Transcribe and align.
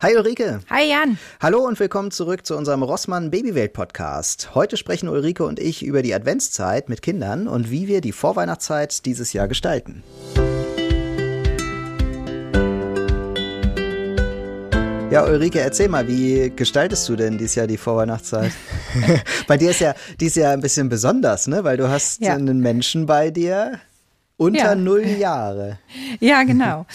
Hi 0.00 0.14
Ulrike. 0.14 0.60
Hi 0.70 0.88
Jan. 0.88 1.18
Hallo 1.40 1.66
und 1.66 1.80
willkommen 1.80 2.12
zurück 2.12 2.46
zu 2.46 2.56
unserem 2.56 2.84
Rossmann 2.84 3.32
Babywelt 3.32 3.72
Podcast. 3.72 4.54
Heute 4.54 4.76
sprechen 4.76 5.08
Ulrike 5.08 5.44
und 5.44 5.58
ich 5.58 5.84
über 5.84 6.02
die 6.02 6.14
Adventszeit 6.14 6.88
mit 6.88 7.02
Kindern 7.02 7.48
und 7.48 7.72
wie 7.72 7.88
wir 7.88 8.00
die 8.00 8.12
Vorweihnachtszeit 8.12 9.04
dieses 9.06 9.32
Jahr 9.32 9.48
gestalten. 9.48 10.04
Ja, 15.10 15.24
Ulrike, 15.24 15.58
erzähl 15.58 15.88
mal, 15.88 16.06
wie 16.06 16.52
gestaltest 16.54 17.08
du 17.08 17.16
denn 17.16 17.36
dieses 17.36 17.56
Jahr 17.56 17.66
die 17.66 17.76
Vorweihnachtszeit? 17.76 18.52
bei 19.48 19.56
dir 19.56 19.70
ist 19.70 19.80
ja 19.80 19.96
dieses 20.20 20.36
Jahr 20.36 20.52
ein 20.52 20.60
bisschen 20.60 20.88
besonders, 20.88 21.48
ne? 21.48 21.64
Weil 21.64 21.76
du 21.76 21.88
hast 21.88 22.20
ja. 22.20 22.34
einen 22.34 22.60
Menschen 22.60 23.06
bei 23.06 23.32
dir, 23.32 23.80
unter 24.38 24.58
ja. 24.58 24.74
null 24.74 25.04
Jahre. 25.06 25.78
Ja, 26.20 26.42
genau. 26.44 26.86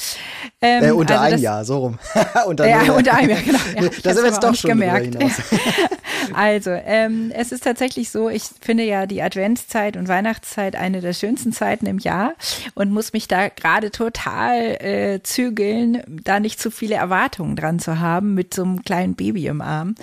Ähm, 0.61 0.83
äh, 0.83 0.91
unter 0.91 1.15
also 1.15 1.25
ein 1.25 1.31
das, 1.33 1.41
Jahr, 1.41 1.65
so 1.65 1.77
rum. 1.77 1.99
unter 2.47 2.67
ja, 2.67 2.91
unter 2.91 3.13
einem 3.13 3.29
Jahr, 3.29 3.41
genau. 3.45 3.59
Ja, 3.75 3.89
da 4.01 4.13
sind 4.13 4.23
wir 4.23 4.31
jetzt 4.31 4.43
doch 4.43 4.55
schon 4.55 4.71
gemerkt. 4.71 5.17
also, 6.33 6.71
ähm, 6.71 7.31
es 7.35 7.51
ist 7.51 7.63
tatsächlich 7.63 8.09
so, 8.09 8.29
ich 8.29 8.43
finde 8.61 8.83
ja 8.83 9.05
die 9.05 9.21
Adventszeit 9.21 9.97
und 9.97 10.07
Weihnachtszeit 10.07 10.75
eine 10.75 11.01
der 11.01 11.13
schönsten 11.13 11.51
Zeiten 11.51 11.85
im 11.85 11.99
Jahr 11.99 12.33
und 12.75 12.91
muss 12.91 13.13
mich 13.13 13.27
da 13.27 13.49
gerade 13.49 13.91
total 13.91 14.61
äh, 14.81 15.23
zügeln, 15.23 16.03
da 16.07 16.39
nicht 16.39 16.59
zu 16.59 16.71
viele 16.71 16.95
Erwartungen 16.95 17.55
dran 17.55 17.79
zu 17.79 17.99
haben 17.99 18.33
mit 18.33 18.53
so 18.53 18.63
einem 18.63 18.83
kleinen 18.83 19.15
Baby 19.15 19.47
im 19.47 19.61
Arm, 19.61 19.95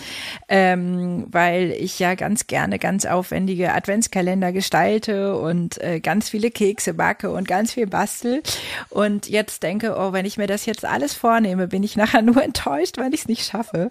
ähm, 0.48 1.26
weil 1.30 1.72
ich 1.72 1.98
ja 1.98 2.14
ganz 2.14 2.46
gerne 2.46 2.78
ganz 2.78 3.06
aufwendige 3.06 3.72
Adventskalender 3.72 4.52
gestalte 4.52 5.36
und 5.36 5.80
äh, 5.82 6.00
ganz 6.00 6.28
viele 6.28 6.50
Kekse 6.50 6.94
backe 6.94 7.30
und 7.30 7.46
ganz 7.46 7.72
viel 7.72 7.86
bastel 7.86 8.42
und 8.88 9.28
jetzt 9.28 9.62
denke, 9.62 9.94
oh, 9.96 10.12
wenn 10.12 10.26
ich 10.26 10.36
mir 10.36 10.46
das 10.46 10.66
jetzt 10.66 10.84
alles 10.84 11.14
vornehme, 11.14 11.68
bin 11.68 11.82
ich 11.82 11.96
nachher 11.96 12.22
nur 12.22 12.42
enttäuscht, 12.42 12.98
weil 12.98 13.14
ich 13.14 13.20
es 13.20 13.28
nicht 13.28 13.44
schaffe. 13.46 13.90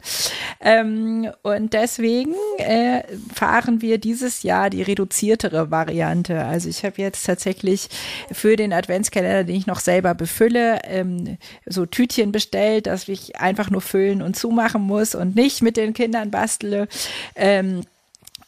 Ähm, 0.59 1.31
und 1.41 1.73
deswegen 1.73 2.18
äh, 2.57 3.03
fahren 3.34 3.81
wir 3.81 3.98
dieses 3.98 4.43
Jahr 4.43 4.70
die 4.70 4.81
reduziertere 4.81 5.71
Variante. 5.71 6.43
Also 6.45 6.70
ich 6.70 6.84
habe 6.84 7.01
jetzt 7.01 7.26
tatsächlich 7.26 7.89
für 8.31 8.55
den 8.55 8.73
Adventskalender, 8.73 9.43
den 9.43 9.55
ich 9.55 9.67
noch 9.67 9.79
selber 9.79 10.15
befülle, 10.15 10.79
ähm, 10.84 11.37
so 11.65 11.85
Tütchen 11.85 12.31
bestellt, 12.31 12.87
dass 12.87 13.07
ich 13.07 13.35
einfach 13.37 13.70
nur 13.70 13.81
füllen 13.81 14.21
und 14.21 14.35
zumachen 14.35 14.81
muss 14.81 15.15
und 15.15 15.35
nicht 15.35 15.61
mit 15.61 15.77
den 15.77 15.93
Kindern 15.93 16.31
bastle. 16.31 16.87
Ähm, 17.35 17.81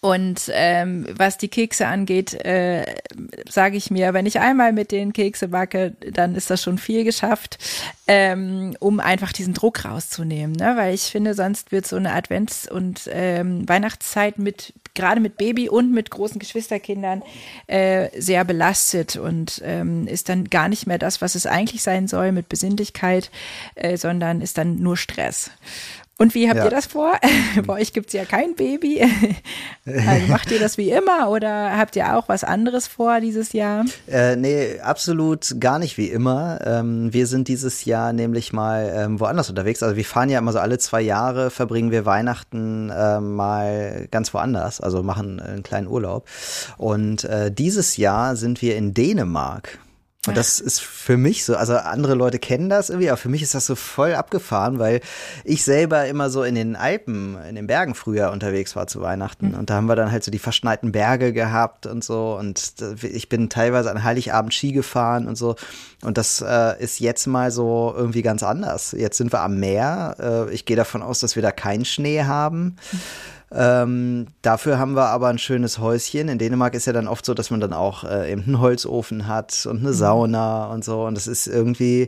und 0.02 0.50
ähm, 0.52 1.06
was 1.16 1.38
die 1.38 1.48
Kekse 1.48 1.86
angeht, 1.86 2.34
äh, 2.34 2.84
sage 3.48 3.78
ich 3.78 3.92
mir, 3.92 4.16
wenn 4.16 4.26
ich 4.26 4.40
einmal 4.40 4.74
mit 4.74 4.92
den 4.92 5.14
Kekse 5.14 5.50
backe, 5.50 5.96
dann 6.12 6.34
ist 6.34 6.50
das 6.50 6.64
schon 6.64 6.80
viel 6.80 7.04
geschafft, 7.04 7.60
ähm, 8.08 8.76
um 8.80 9.00
einfach 9.00 9.32
diesen 9.32 9.54
Druck 9.54 9.86
rauszunehmen. 9.86 10.56
Ne? 10.56 10.74
Weil 10.76 10.96
ich 10.96 11.04
finde, 11.04 11.36
sonst 11.36 11.72
wird 11.72 11.86
so 11.86 11.98
eine 11.98 12.14
Advents- 12.14 12.68
und 12.68 13.08
ähm, 13.14 13.70
Weihnachtszeit 13.70 14.40
mit 14.40 14.74
gerade 14.94 15.22
mit 15.22 15.38
Baby 15.38 15.70
und 15.70 15.92
mit 15.92 16.10
großen 16.10 16.40
Geschwisterkindern 16.40 17.24
äh, 17.68 18.10
sehr 18.20 18.44
belastet 18.44 19.16
und 19.16 19.62
ähm, 19.64 20.08
ist 20.08 20.30
dann 20.30 20.46
gar 20.46 20.68
nicht 20.68 20.88
mehr 20.88 20.98
das, 20.98 21.22
was 21.22 21.36
es 21.36 21.46
eigentlich 21.46 21.84
sein 21.84 22.08
soll 22.08 22.32
mit 22.32 22.50
Besinnlichkeit, 22.50 23.32
äh, 23.76 23.96
sondern 23.98 24.42
ist 24.42 24.58
dann 24.58 24.82
nur 24.82 24.98
Stress. 24.98 25.52
Und 26.22 26.36
wie 26.36 26.48
habt 26.48 26.60
ja. 26.60 26.66
ihr 26.66 26.70
das 26.70 26.86
vor? 26.86 27.14
Bei 27.66 27.82
euch 27.82 27.94
gibt 27.94 28.10
es 28.10 28.14
ja 28.14 28.26
kein 28.26 28.54
Baby. 28.54 29.02
also 29.86 30.28
macht 30.28 30.52
ihr 30.52 30.60
das 30.60 30.78
wie 30.78 30.92
immer 30.92 31.32
oder 31.32 31.76
habt 31.76 31.96
ihr 31.96 32.16
auch 32.16 32.30
was 32.30 32.44
anderes 32.44 32.86
vor 32.86 33.20
dieses 33.22 33.54
Jahr? 33.54 33.86
Äh, 34.08 34.36
nee, 34.36 34.80
absolut 34.82 35.60
gar 35.60 35.80
nicht 35.80 35.98
wie 35.98 36.10
immer. 36.10 36.60
Ähm, 36.64 37.12
wir 37.12 37.26
sind 37.26 37.48
dieses 37.48 37.86
Jahr 37.86 38.14
nämlich 38.14 38.54
mal 38.54 38.94
ähm, 38.96 39.20
woanders 39.20 39.50
unterwegs. 39.50 39.82
Also 39.82 39.96
wir 39.96 40.06
fahren 40.06 40.30
ja 40.30 40.38
immer 40.38 40.52
so 40.52 40.60
alle 40.60 40.78
zwei 40.78 41.02
Jahre, 41.02 41.50
verbringen 41.50 41.90
wir 41.90 42.06
Weihnachten 42.06 42.92
äh, 42.92 43.20
mal 43.20 44.08
ganz 44.12 44.32
woanders, 44.32 44.80
also 44.80 45.02
machen 45.02 45.40
einen 45.40 45.64
kleinen 45.64 45.88
Urlaub. 45.88 46.28
Und 46.78 47.24
äh, 47.24 47.52
dieses 47.52 47.98
Jahr 47.98 48.36
sind 48.36 48.62
wir 48.62 48.76
in 48.76 48.94
Dänemark. 48.94 49.80
Und 50.28 50.38
das 50.38 50.60
ist 50.60 50.82
für 50.82 51.18
mich 51.18 51.46
so, 51.46 51.56
also 51.56 51.76
andere 51.78 52.14
Leute 52.14 52.38
kennen 52.38 52.70
das 52.70 52.92
irgendwie, 52.92 53.10
aber 53.10 53.18
für 53.18 53.28
mich 53.28 53.42
ist 53.42 53.56
das 53.56 53.66
so 53.66 53.74
voll 53.74 54.14
abgefahren, 54.14 54.78
weil 54.78 55.02
ich 55.44 55.64
selber 55.64 56.06
immer 56.06 56.30
so 56.30 56.44
in 56.44 56.54
den 56.54 56.76
Alpen, 56.76 57.40
in 57.50 57.56
den 57.56 57.66
Bergen 57.66 57.96
früher 57.96 58.32
unterwegs 58.32 58.76
war 58.76 58.86
zu 58.86 59.02
Weihnachten. 59.02 59.50
Mhm. 59.50 59.56
Und 59.56 59.72
da 59.72 59.76
haben 59.76 59.88
wir 59.88 59.96
dann 59.96 60.12
halt 60.12 60.24
so 60.24 60.30
die 60.30 60.38
verschneiten 60.38 60.92
Berge 60.92 61.34
gehabt 61.34 61.88
und 61.88 62.04
so. 62.04 62.38
Und 62.40 62.76
ich 63.02 63.30
bin 63.30 63.50
teilweise 63.50 63.90
an 63.90 64.04
Heiligabend 64.04 64.54
Ski 64.54 64.74
gefahren 64.74 65.28
und 65.28 65.40
so. 65.40 65.56
Und 66.04 66.20
das 66.20 66.40
äh, 66.48 66.80
ist 66.80 67.00
jetzt 67.00 67.26
mal 67.26 67.50
so 67.50 67.92
irgendwie 67.98 68.22
ganz 68.22 68.44
anders. 68.44 68.92
Jetzt 68.92 69.18
sind 69.18 69.34
wir 69.34 69.40
am 69.40 69.60
Meer. 69.60 70.18
Äh, 70.20 70.54
ich 70.54 70.66
gehe 70.66 70.78
davon 70.78 71.02
aus, 71.02 71.20
dass 71.20 71.36
wir 71.36 71.42
da 71.42 71.52
keinen 71.52 71.84
Schnee 71.84 72.26
haben. 72.26 72.76
Mhm. 72.92 73.00
Ähm, 73.54 74.28
dafür 74.42 74.80
haben 74.80 74.96
wir 74.96 75.08
aber 75.08 75.28
ein 75.28 75.38
schönes 75.38 75.80
Häuschen. 75.80 76.30
In 76.30 76.38
Dänemark 76.38 76.74
ist 76.74 76.88
ja 76.88 76.94
dann 76.94 77.08
oft 77.08 77.26
so, 77.26 77.34
dass 77.34 77.52
man 77.52 77.60
dann 77.60 77.74
auch 77.74 78.04
äh, 78.04 78.32
eben 78.32 78.44
einen 78.44 78.62
Holzofen 78.62 79.28
hat 79.28 79.66
und 79.66 79.80
eine 79.80 79.90
mhm. 79.90 79.94
Sauna 79.94 80.66
und 80.68 80.86
so. 80.86 81.06
Und 81.06 81.16
das 81.16 81.28
ist 81.28 81.48
irgendwie, 81.48 82.08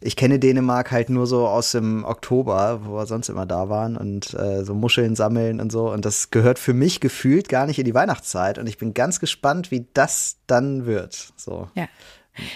ich 0.00 0.16
kenne 0.16 0.40
Dänemark 0.40 0.90
halt 0.90 1.08
nur 1.08 1.26
so 1.28 1.46
aus 1.46 1.72
dem 1.72 2.04
Oktober, 2.04 2.80
wo 2.84 2.96
wir 2.96 3.06
sonst 3.06 3.28
immer 3.28 3.46
da 3.46 3.68
waren 3.68 3.96
und 3.96 4.34
äh, 4.34 4.64
so 4.64 4.74
Muscheln 4.74 5.14
sammeln 5.14 5.60
und 5.60 5.70
so. 5.70 5.92
Und 5.92 6.04
das 6.04 6.30
gehört 6.30 6.58
für 6.58 6.74
mich 6.74 7.00
gefühlt 7.00 7.48
gar 7.48 7.66
nicht 7.66 7.78
in 7.78 7.84
die 7.84 7.94
Weihnachtszeit. 7.94 8.58
Und 8.58 8.66
ich 8.66 8.78
bin 8.78 8.92
ganz 8.92 9.20
gespannt, 9.20 9.70
wie 9.70 9.86
das 9.94 10.38
dann 10.48 10.86
wird. 10.86 11.32
So. 11.36 11.68
Ja 11.74 11.86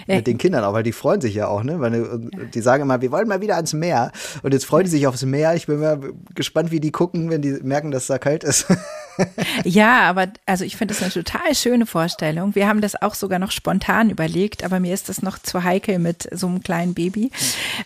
mit 0.06 0.26
den 0.26 0.38
Kindern 0.38 0.64
auch, 0.64 0.72
weil 0.72 0.82
die 0.82 0.92
freuen 0.92 1.20
sich 1.20 1.34
ja 1.34 1.48
auch, 1.48 1.62
ne? 1.62 1.80
Weil 1.80 2.30
die 2.52 2.60
sagen 2.60 2.82
immer, 2.82 3.00
wir 3.00 3.10
wollen 3.10 3.28
mal 3.28 3.40
wieder 3.40 3.56
ans 3.56 3.72
Meer. 3.72 4.12
Und 4.42 4.52
jetzt 4.52 4.66
freuen 4.66 4.84
die 4.84 4.90
sich 4.90 5.06
aufs 5.06 5.24
Meer. 5.24 5.54
Ich 5.54 5.66
bin 5.66 5.80
mal 5.80 5.98
gespannt, 6.34 6.70
wie 6.70 6.80
die 6.80 6.92
gucken, 6.92 7.30
wenn 7.30 7.42
die 7.42 7.52
merken, 7.62 7.90
dass 7.90 8.06
da 8.06 8.18
kalt 8.18 8.44
ist. 8.44 8.66
ja, 9.64 10.02
aber 10.02 10.28
also 10.46 10.64
ich 10.64 10.76
finde 10.76 10.94
das 10.94 11.02
eine 11.02 11.12
total 11.12 11.54
schöne 11.54 11.86
Vorstellung. 11.86 12.54
Wir 12.54 12.68
haben 12.68 12.80
das 12.80 13.00
auch 13.00 13.14
sogar 13.14 13.38
noch 13.38 13.50
spontan 13.50 14.10
überlegt, 14.10 14.64
aber 14.64 14.80
mir 14.80 14.94
ist 14.94 15.08
das 15.08 15.22
noch 15.22 15.38
zu 15.38 15.62
heikel 15.62 15.98
mit 15.98 16.28
so 16.32 16.46
einem 16.46 16.62
kleinen 16.62 16.94
Baby. 16.94 17.30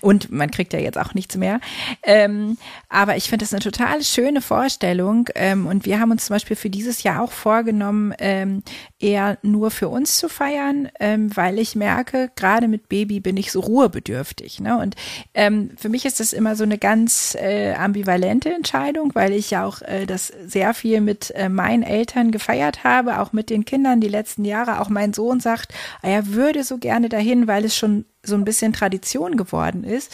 Und 0.00 0.30
man 0.30 0.50
kriegt 0.50 0.72
ja 0.72 0.78
jetzt 0.78 0.98
auch 0.98 1.14
nichts 1.14 1.36
mehr. 1.36 1.60
Ähm, 2.02 2.58
aber 2.88 3.16
ich 3.16 3.28
finde 3.28 3.44
das 3.44 3.52
eine 3.52 3.60
total 3.60 4.02
schöne 4.02 4.40
Vorstellung. 4.40 5.28
Ähm, 5.34 5.66
und 5.66 5.84
wir 5.84 6.00
haben 6.00 6.10
uns 6.10 6.26
zum 6.26 6.34
Beispiel 6.34 6.56
für 6.56 6.70
dieses 6.70 7.02
Jahr 7.02 7.22
auch 7.22 7.32
vorgenommen, 7.32 8.14
ähm, 8.18 8.62
eher 8.98 9.38
nur 9.42 9.70
für 9.70 9.88
uns 9.88 10.18
zu 10.18 10.28
feiern, 10.28 10.88
ähm, 11.00 11.34
weil 11.36 11.58
ich 11.58 11.76
merke, 11.76 12.30
gerade 12.36 12.68
mit 12.68 12.88
Baby 12.88 13.20
bin 13.20 13.36
ich 13.36 13.52
so 13.52 13.60
ruhebedürftig. 13.60 14.60
Ne? 14.60 14.78
Und 14.78 14.96
ähm, 15.34 15.70
für 15.76 15.88
mich 15.88 16.04
ist 16.04 16.20
das 16.20 16.32
immer 16.32 16.56
so 16.56 16.64
eine 16.64 16.78
ganz 16.78 17.36
äh, 17.38 17.74
ambivalente 17.74 18.52
Entscheidung, 18.52 19.14
weil 19.14 19.32
ich 19.32 19.50
ja 19.50 19.64
auch 19.64 19.82
äh, 19.82 20.06
das 20.06 20.32
sehr 20.46 20.74
viel 20.74 21.00
mit 21.00 21.17
mit 21.18 21.32
äh, 21.34 21.48
meinen 21.48 21.82
Eltern 21.82 22.30
gefeiert 22.30 22.84
habe, 22.84 23.20
auch 23.20 23.32
mit 23.32 23.50
den 23.50 23.64
Kindern 23.64 24.00
die 24.00 24.08
letzten 24.08 24.44
Jahre. 24.44 24.80
Auch 24.80 24.88
mein 24.88 25.12
Sohn 25.12 25.40
sagt, 25.40 25.72
er 26.02 26.28
würde 26.28 26.62
so 26.62 26.78
gerne 26.78 27.08
dahin, 27.08 27.48
weil 27.48 27.64
es 27.64 27.76
schon 27.76 28.04
so 28.22 28.36
ein 28.36 28.44
bisschen 28.44 28.72
Tradition 28.72 29.36
geworden 29.36 29.82
ist. 29.82 30.12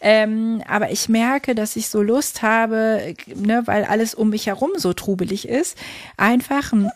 Ähm, 0.00 0.62
aber 0.66 0.90
ich 0.90 1.08
merke, 1.08 1.54
dass 1.54 1.76
ich 1.76 1.88
so 1.88 2.00
Lust 2.00 2.42
habe, 2.42 3.14
ne, 3.34 3.62
weil 3.66 3.84
alles 3.84 4.14
um 4.14 4.30
mich 4.30 4.46
herum 4.46 4.70
so 4.76 4.92
trubelig 4.92 5.46
ist, 5.48 5.76
einfach 6.16 6.72
ein 6.72 6.90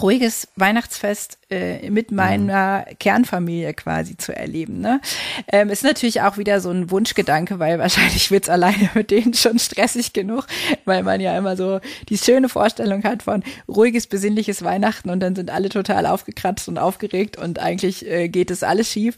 ruhiges 0.00 0.48
Weihnachtsfest 0.56 1.38
äh, 1.50 1.90
mit 1.90 2.10
meiner 2.10 2.86
mhm. 2.88 2.98
Kernfamilie 2.98 3.74
quasi 3.74 4.16
zu 4.16 4.34
erleben. 4.34 4.80
Ne? 4.80 5.00
Ähm, 5.48 5.70
ist 5.70 5.84
natürlich 5.84 6.22
auch 6.22 6.36
wieder 6.38 6.60
so 6.60 6.70
ein 6.70 6.90
Wunschgedanke, 6.90 7.58
weil 7.58 7.78
wahrscheinlich 7.78 8.30
wird's 8.30 8.48
alleine 8.48 8.90
mit 8.94 9.10
denen 9.10 9.34
schon 9.34 9.58
stressig 9.58 10.12
genug, 10.12 10.46
weil 10.84 11.02
man 11.02 11.20
ja 11.20 11.36
immer 11.36 11.56
so 11.56 11.80
die 12.08 12.18
schöne 12.18 12.48
Vorstellung 12.48 13.04
hat 13.04 13.22
von 13.22 13.42
ruhiges, 13.68 14.06
besinnliches 14.06 14.64
Weihnachten 14.64 15.10
und 15.10 15.20
dann 15.20 15.36
sind 15.36 15.50
alle 15.50 15.68
total 15.68 16.06
aufgekratzt 16.06 16.68
und 16.68 16.78
aufgeregt 16.78 17.36
und 17.36 17.58
eigentlich 17.58 18.06
äh, 18.10 18.28
geht 18.28 18.50
es 18.50 18.62
alles 18.62 18.90
schief. 18.90 19.16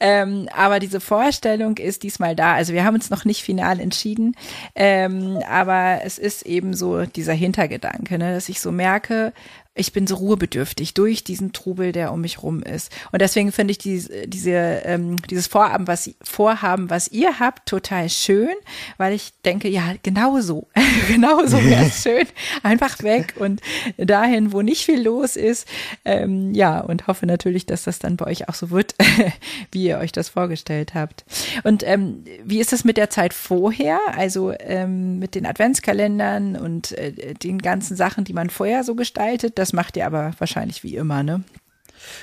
Ähm, 0.00 0.48
aber 0.56 0.78
diese 0.80 1.00
Vorstellung 1.00 1.76
ist 1.76 2.02
diesmal 2.02 2.34
da. 2.34 2.54
Also 2.54 2.72
wir 2.72 2.84
haben 2.84 2.94
uns 2.94 3.10
noch 3.10 3.24
nicht 3.24 3.42
final 3.42 3.80
entschieden, 3.80 4.34
ähm, 4.74 5.38
aber 5.48 6.00
es 6.04 6.18
ist 6.18 6.46
eben 6.46 6.74
so 6.74 7.04
dieser 7.04 7.34
Hintergedanke, 7.34 8.18
ne, 8.18 8.34
dass 8.34 8.48
ich 8.48 8.60
so 8.60 8.72
merke, 8.72 9.32
ich 9.76 9.92
bin 9.92 10.06
so 10.06 10.16
ruhebedürftig 10.16 10.94
durch 10.94 11.22
diesen 11.22 11.52
Trubel, 11.52 11.92
der 11.92 12.12
um 12.12 12.22
mich 12.22 12.42
rum 12.42 12.62
ist. 12.62 12.90
Und 13.12 13.20
deswegen 13.20 13.52
finde 13.52 13.72
ich 13.72 13.78
diese, 13.78 14.26
diese, 14.26 14.50
ähm, 14.50 15.16
dieses 15.28 15.46
Vorhaben 15.46 15.86
was, 15.86 16.10
Vorhaben, 16.22 16.88
was 16.88 17.08
ihr 17.08 17.38
habt, 17.38 17.68
total 17.68 18.08
schön, 18.08 18.54
weil 18.96 19.12
ich 19.12 19.32
denke, 19.44 19.68
ja, 19.68 19.94
genau 20.02 20.40
so, 20.40 20.66
genau 21.08 21.46
so 21.46 21.62
wäre 21.62 21.86
es 21.86 22.02
schön. 22.02 22.26
Einfach 22.62 23.02
weg 23.02 23.34
und 23.38 23.60
dahin, 23.98 24.52
wo 24.52 24.62
nicht 24.62 24.84
viel 24.86 25.02
los 25.02 25.36
ist. 25.36 25.68
Ähm, 26.06 26.54
ja, 26.54 26.80
und 26.80 27.06
hoffe 27.06 27.26
natürlich, 27.26 27.66
dass 27.66 27.84
das 27.84 27.98
dann 27.98 28.16
bei 28.16 28.26
euch 28.26 28.48
auch 28.48 28.54
so 28.54 28.70
wird, 28.70 28.94
wie 29.72 29.84
ihr 29.84 29.98
euch 29.98 30.12
das 30.12 30.30
vorgestellt 30.30 30.94
habt. 30.94 31.24
Und 31.64 31.86
ähm, 31.86 32.24
wie 32.42 32.60
ist 32.60 32.72
das 32.72 32.84
mit 32.84 32.96
der 32.96 33.10
Zeit 33.10 33.34
vorher? 33.34 34.00
Also 34.16 34.54
ähm, 34.58 35.18
mit 35.18 35.34
den 35.34 35.44
Adventskalendern 35.44 36.56
und 36.56 36.92
äh, 36.92 37.34
den 37.34 37.58
ganzen 37.58 37.94
Sachen, 37.94 38.24
die 38.24 38.32
man 38.32 38.48
vorher 38.48 38.82
so 38.82 38.94
gestaltet? 38.94 39.58
Das 39.66 39.72
macht 39.72 39.96
ihr 39.96 40.06
aber 40.06 40.30
wahrscheinlich 40.38 40.84
wie 40.84 40.94
immer, 40.94 41.24
ne? 41.24 41.42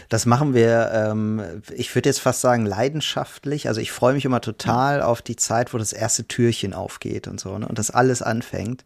Das 0.07 0.25
machen 0.25 0.53
wir, 0.53 0.91
ähm, 0.93 1.41
ich 1.75 1.93
würde 1.93 2.07
jetzt 2.07 2.19
fast 2.19 2.39
sagen, 2.39 2.65
leidenschaftlich. 2.65 3.67
Also 3.67 3.81
ich 3.81 3.91
freue 3.91 4.13
mich 4.13 4.23
immer 4.23 4.39
total 4.39 5.01
auf 5.01 5.21
die 5.21 5.35
Zeit, 5.35 5.73
wo 5.73 5.77
das 5.77 5.91
erste 5.91 6.25
Türchen 6.25 6.73
aufgeht 6.73 7.27
und 7.27 7.39
so, 7.39 7.57
ne? 7.57 7.67
Und 7.67 7.79
das 7.79 7.91
alles 7.91 8.21
anfängt. 8.21 8.85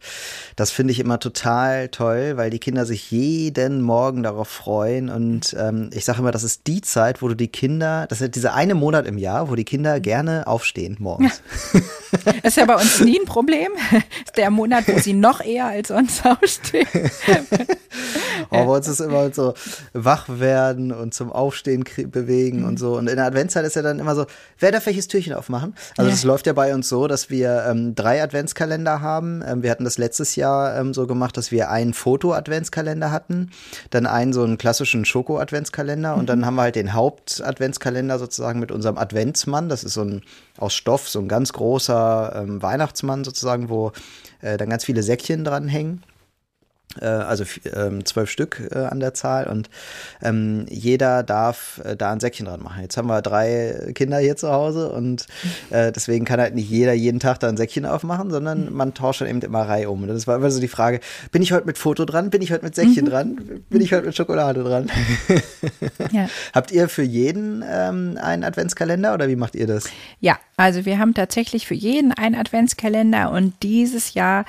Das 0.56 0.72
finde 0.72 0.92
ich 0.92 0.98
immer 0.98 1.20
total 1.20 1.88
toll, 1.88 2.36
weil 2.36 2.50
die 2.50 2.58
Kinder 2.58 2.84
sich 2.84 3.12
jeden 3.12 3.80
Morgen 3.80 4.24
darauf 4.24 4.48
freuen. 4.48 5.08
Und 5.08 5.54
ähm, 5.56 5.90
ich 5.92 6.04
sage 6.04 6.18
immer, 6.18 6.32
das 6.32 6.42
ist 6.42 6.66
die 6.66 6.80
Zeit, 6.80 7.22
wo 7.22 7.28
du 7.28 7.34
die 7.34 7.48
Kinder, 7.48 8.06
das 8.08 8.20
ist 8.20 8.34
dieser 8.34 8.54
eine 8.54 8.74
Monat 8.74 9.06
im 9.06 9.18
Jahr, 9.18 9.50
wo 9.50 9.54
die 9.54 9.64
Kinder 9.64 10.00
gerne 10.00 10.48
aufstehen 10.48 10.96
morgens. 10.98 11.42
Ja. 11.72 11.80
Das 12.24 12.34
ist 12.44 12.56
ja 12.56 12.64
bei 12.64 12.74
uns 12.74 13.00
nie 13.00 13.20
ein 13.20 13.26
Problem. 13.26 13.68
Das 14.18 14.32
ist 14.32 14.36
der 14.36 14.50
Monat, 14.50 14.84
wo 14.88 14.98
sie 14.98 15.12
noch 15.12 15.40
eher 15.40 15.66
als 15.66 15.88
sonst 15.88 16.24
aufstehen. 16.26 16.86
uns 18.78 18.88
ist 18.88 19.00
immer 19.08 19.32
so 19.32 19.54
wach 19.92 20.26
werden 20.28 20.92
und 20.92 21.14
zum 21.14 21.32
Aufstehen 21.32 21.84
bewegen 22.06 22.60
mhm. 22.60 22.66
und 22.66 22.78
so. 22.78 22.96
Und 22.96 23.08
in 23.08 23.16
der 23.16 23.26
Adventszeit 23.26 23.64
ist 23.64 23.76
ja 23.76 23.82
dann 23.82 23.98
immer 23.98 24.14
so, 24.14 24.26
wer 24.58 24.72
darf 24.72 24.86
welches 24.86 25.08
Türchen 25.08 25.34
aufmachen? 25.34 25.74
Also 25.96 26.10
es 26.10 26.22
ja. 26.22 26.28
läuft 26.28 26.46
ja 26.46 26.52
bei 26.52 26.74
uns 26.74 26.88
so, 26.88 27.06
dass 27.06 27.30
wir 27.30 27.64
ähm, 27.68 27.94
drei 27.94 28.22
Adventskalender 28.22 29.00
haben. 29.00 29.42
Ähm, 29.46 29.62
wir 29.62 29.70
hatten 29.70 29.84
das 29.84 29.98
letztes 29.98 30.36
Jahr 30.36 30.76
ähm, 30.76 30.94
so 30.94 31.06
gemacht, 31.06 31.36
dass 31.36 31.50
wir 31.50 31.70
einen 31.70 31.94
Foto-Adventskalender 31.94 33.10
hatten, 33.10 33.50
dann 33.90 34.06
einen 34.06 34.32
so 34.32 34.42
einen 34.42 34.58
klassischen 34.58 35.04
Schoko-Adventskalender 35.04 36.14
mhm. 36.14 36.20
und 36.20 36.28
dann 36.28 36.46
haben 36.46 36.54
wir 36.54 36.62
halt 36.62 36.76
den 36.76 36.94
Haupt-Adventskalender 36.94 38.18
sozusagen 38.18 38.60
mit 38.60 38.72
unserem 38.72 38.98
Adventsmann. 38.98 39.68
Das 39.68 39.84
ist 39.84 39.94
so 39.94 40.02
ein 40.02 40.22
aus 40.58 40.74
Stoff, 40.74 41.08
so 41.08 41.20
ein 41.20 41.28
ganz 41.28 41.52
großer 41.52 42.32
ähm, 42.34 42.62
Weihnachtsmann 42.62 43.24
sozusagen, 43.24 43.68
wo 43.68 43.92
äh, 44.40 44.56
dann 44.56 44.68
ganz 44.68 44.84
viele 44.84 45.02
Säckchen 45.02 45.44
dran 45.44 45.68
hängen. 45.68 46.02
Äh, 47.00 47.06
also 47.06 47.44
ähm, 47.74 48.04
zwölf 48.06 48.30
Stück 48.30 48.62
äh, 48.72 48.78
an 48.78 48.98
der 48.98 49.12
Zahl 49.12 49.46
und 49.46 49.68
ähm, 50.22 50.64
jeder 50.70 51.22
darf 51.22 51.80
äh, 51.84 51.96
da 51.96 52.12
ein 52.12 52.20
Säckchen 52.20 52.46
dran 52.46 52.62
machen. 52.62 52.82
Jetzt 52.82 52.96
haben 52.96 53.08
wir 53.08 53.20
drei 53.20 53.92
Kinder 53.94 54.18
hier 54.18 54.36
zu 54.36 54.50
Hause 54.50 54.90
und 54.90 55.26
äh, 55.70 55.92
deswegen 55.92 56.24
kann 56.24 56.40
halt 56.40 56.54
nicht 56.54 56.70
jeder 56.70 56.94
jeden 56.94 57.20
Tag 57.20 57.40
da 57.40 57.48
ein 57.48 57.58
Säckchen 57.58 57.84
aufmachen, 57.84 58.30
sondern 58.30 58.72
man 58.72 58.94
tauscht 58.94 59.20
dann 59.20 59.28
eben 59.28 59.42
immer 59.42 59.68
Reihe 59.68 59.90
um. 59.90 60.02
Und 60.02 60.08
das 60.08 60.26
war 60.26 60.36
immer 60.36 60.50
so 60.50 60.60
die 60.60 60.68
Frage, 60.68 61.00
bin 61.30 61.42
ich 61.42 61.52
heute 61.52 61.66
mit 61.66 61.76
Foto 61.76 62.06
dran, 62.06 62.30
bin 62.30 62.40
ich 62.40 62.52
heute 62.52 62.64
mit 62.64 62.74
Säckchen 62.74 63.04
mhm. 63.04 63.10
dran, 63.10 63.62
bin 63.68 63.80
ich 63.82 63.92
heute 63.92 64.06
mit 64.06 64.16
Schokolade 64.16 64.64
dran? 64.64 64.90
ja. 66.12 66.28
Habt 66.54 66.72
ihr 66.72 66.88
für 66.88 67.02
jeden 67.02 67.62
ähm, 67.68 68.18
einen 68.20 68.44
Adventskalender 68.44 69.12
oder 69.12 69.28
wie 69.28 69.36
macht 69.36 69.54
ihr 69.54 69.66
das? 69.66 69.90
Ja, 70.20 70.38
also 70.56 70.86
wir 70.86 70.98
haben 70.98 71.14
tatsächlich 71.14 71.66
für 71.66 71.74
jeden 71.74 72.12
einen 72.12 72.34
Adventskalender 72.34 73.30
und 73.30 73.54
dieses 73.62 74.14
Jahr 74.14 74.46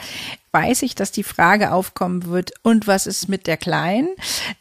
weiß 0.52 0.82
ich, 0.84 0.96
dass 0.96 1.12
die 1.12 1.24
Frage 1.24 1.72
aufkommen 1.72 2.26
wird, 2.26 2.52
und 2.64 2.88
was 2.88 3.08
ist 3.08 3.30
mit 3.30 3.48
der 3.48 3.58
Kleinen? 3.58 4.10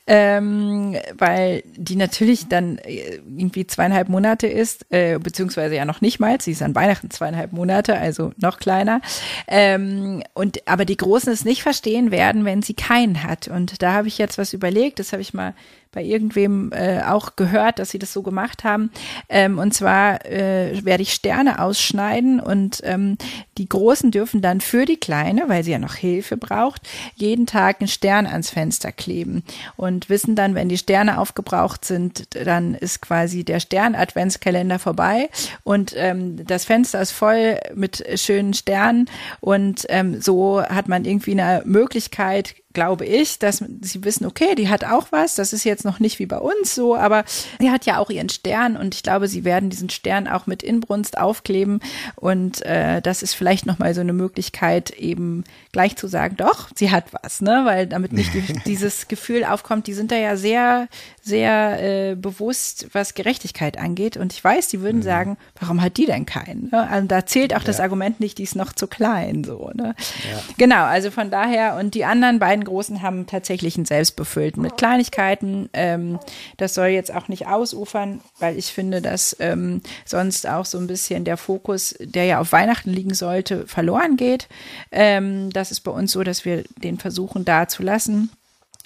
Ähm, 0.07 0.97
weil 1.17 1.63
die 1.77 1.97
natürlich 1.97 2.49
dann 2.49 2.79
äh, 2.79 3.17
irgendwie 3.17 3.67
zweieinhalb 3.67 4.09
Monate 4.09 4.47
ist, 4.47 4.87
äh, 4.91 5.19
beziehungsweise 5.19 5.75
ja 5.75 5.85
noch 5.85 6.01
nicht 6.01 6.21
mal, 6.21 6.41
sie 6.41 6.53
ist 6.53 6.63
an 6.63 6.75
Weihnachten 6.75 7.11
zweieinhalb 7.11 7.53
Monate, 7.53 7.97
also 7.99 8.33
noch 8.37 8.59
kleiner. 8.59 9.01
Ähm, 9.47 10.23
und 10.35 10.67
aber 10.67 10.85
die 10.85 10.97
Großen 10.97 11.33
es 11.33 11.45
nicht 11.45 11.63
verstehen 11.63 12.11
werden, 12.11 12.45
wenn 12.45 12.63
sie 12.63 12.75
keinen 12.75 13.23
hat. 13.23 13.49
Und 13.49 13.83
da 13.83 13.93
habe 13.93 14.09
ich 14.09 14.19
jetzt 14.19 14.39
was 14.39 14.53
überlegt, 14.53 14.99
das 14.99 15.13
habe 15.13 15.23
ich 15.23 15.35
mal 15.35 15.55
bei 15.93 16.03
irgendwem 16.03 16.73
äh, 16.73 17.03
auch 17.03 17.37
gehört, 17.37 17.79
dass 17.79 17.91
sie 17.91 17.99
das 17.99 18.13
so 18.13 18.23
gemacht 18.23 18.65
haben. 18.65 18.91
Ähm, 19.29 19.59
und 19.59 19.75
zwar 19.75 20.25
äh, 20.27 20.85
werde 20.85 21.03
ich 21.03 21.13
Sterne 21.13 21.61
ausschneiden 21.61 22.41
und 22.41 22.81
ähm, 22.85 23.17
die 23.57 23.69
Großen 23.69 24.11
dürfen 24.11 24.41
dann 24.41 24.61
für 24.61 24.85
die 24.85 24.99
Kleine, 24.99 25.49
weil 25.49 25.65
sie 25.65 25.73
ja 25.73 25.79
noch 25.79 25.95
Hilfe 25.95 26.37
braucht, 26.37 26.89
jeden 27.17 27.47
Tag 27.47 27.81
einen 27.81 27.89
Stern 27.89 28.27
ans 28.27 28.51
Fenster 28.51 28.93
kleben. 28.93 29.43
Und 29.77 30.09
wissen 30.09 30.37
dann, 30.37 30.55
wenn 30.55 30.69
die 30.69 30.79
Sterne 30.79 31.19
aufgebraucht 31.19 31.85
sind, 31.85 32.35
dann 32.47 32.75
ist 32.75 33.03
quasi 33.03 33.45
der 33.45 33.61
Stern-Adventskalender 33.61 34.79
vorbei. 34.79 35.29
Und 35.65 35.95
ähm, 35.97 36.47
das 36.47 36.65
Fenster 36.65 37.01
ist 37.01 37.13
voll 37.13 37.59
mit 37.75 38.05
schönen 38.15 38.55
Sternen. 38.55 39.11
Und 39.41 39.87
ähm, 39.89 40.21
so 40.21 40.63
hat 40.63 40.89
man 40.89 41.05
irgendwie 41.05 41.33
eine 41.33 41.63
Möglichkeit, 41.65 42.55
glaube 42.79 43.07
ich, 43.07 43.41
dass 43.41 43.57
sie 43.81 44.05
wissen, 44.05 44.25
okay, 44.25 44.55
die 44.55 44.69
hat 44.69 44.85
auch 44.85 45.09
was. 45.11 45.35
Das 45.35 45.53
ist 45.53 45.65
jetzt 45.65 45.85
noch 45.85 45.99
nicht 45.99 46.21
wie 46.21 46.27
bei 46.27 46.39
uns 46.39 46.77
so, 46.77 46.95
aber 46.95 47.25
sie 47.59 47.73
hat 47.73 47.87
ja 47.87 47.99
auch 47.99 48.09
ihren 48.09 48.29
Stern 48.29 48.77
und 48.77 48.95
ich 48.95 49.03
glaube, 49.03 49.27
sie 49.27 49.43
werden 49.43 49.69
diesen 49.69 49.91
Stern 49.91 50.29
auch 50.29 50.47
mit 50.47 50.63
Inbrunst 50.63 51.19
aufkleben 51.19 51.81
und 52.15 52.65
äh, 52.65 53.03
das 53.03 53.25
ist 53.25 53.35
vielleicht 53.35 53.67
noch 53.67 53.81
mal 53.81 53.95
so 53.95 54.01
eine 54.01 54.13
Möglichkeit, 54.13 54.91
eben 54.91 55.43
gleich 55.73 55.97
zu 55.97 56.07
sagen, 56.07 56.37
doch, 56.37 56.71
sie 56.77 56.93
hat 56.93 57.07
was, 57.21 57.41
ne, 57.41 57.63
weil 57.65 57.89
damit 57.89 58.13
nicht 58.13 58.33
die, 58.33 58.43
dieses 58.65 59.09
Gefühl 59.09 59.45
aufkommt. 59.45 59.89
Die 59.89 59.95
sind 59.95 60.13
da 60.13 60.17
ja 60.17 60.37
sehr, 60.37 60.87
sehr 61.21 61.83
äh, 61.83 62.15
bewusst, 62.15 62.87
was 62.93 63.15
Gerechtigkeit 63.15 63.77
angeht 63.77 64.17
und 64.17 64.33
ich 64.33 64.45
weiß, 64.45 64.69
die 64.69 64.83
würden 64.83 64.99
mhm. 64.99 65.03
sagen, 65.03 65.37
warum 65.59 65.83
hat 65.83 65.97
die 65.97 66.07
denn 66.07 66.27
keinen? 66.27 66.69
Ne? 66.71 66.89
Also 66.89 67.09
da 67.09 67.27
zählt 67.27 67.55
auch 67.55 67.63
ja. 67.63 67.67
das 67.67 67.81
Argument 67.81 68.21
nicht, 68.21 68.39
die 68.39 68.45
ist 68.45 68.55
noch 68.55 68.73
zu 68.73 68.87
klein, 68.87 69.43
so. 69.43 69.73
Ne? 69.75 69.97
Ja. 70.31 70.39
Genau, 70.59 70.85
also 70.85 71.11
von 71.11 71.33
daher 71.33 71.75
und 71.75 71.95
die 71.95 72.05
anderen 72.05 72.39
beiden 72.39 72.68
Großen 72.69 73.03
haben 73.03 73.27
tatsächlich 73.27 73.77
einen 73.77 73.85
selbstbefüllten 73.85 74.63
mit 74.63 74.77
Kleinigkeiten. 74.77 75.69
Ähm, 75.73 76.19
das 76.57 76.75
soll 76.75 76.89
jetzt 76.89 77.13
auch 77.13 77.29
nicht 77.29 77.47
ausufern, 77.47 78.21
weil 78.39 78.57
ich 78.57 78.67
finde, 78.67 79.03
dass 79.03 79.37
ähm, 79.41 79.83
sonst 80.05 80.47
auch 80.49 80.65
so 80.65 80.79
ein 80.79 80.87
bisschen 80.87 81.25
der 81.25 81.37
Fokus, 81.37 81.95
der 81.99 82.25
ja 82.25 82.41
auf 82.41 82.53
Weihnachten 82.53 82.91
liegen 82.91 83.15
sollte, 83.15 83.67
verloren 83.67 84.17
geht. 84.17 84.49
Ähm, 84.93 85.51
das 85.51 85.71
ist 85.71 85.81
bei 85.81 85.91
uns 85.91 86.13
so, 86.13 86.23
dass 86.23 86.45
wir 86.45 86.65
den 86.83 86.99
versuchen 86.99 87.45
da 87.45 87.69
zu 87.69 87.83
lassen. 87.83 88.31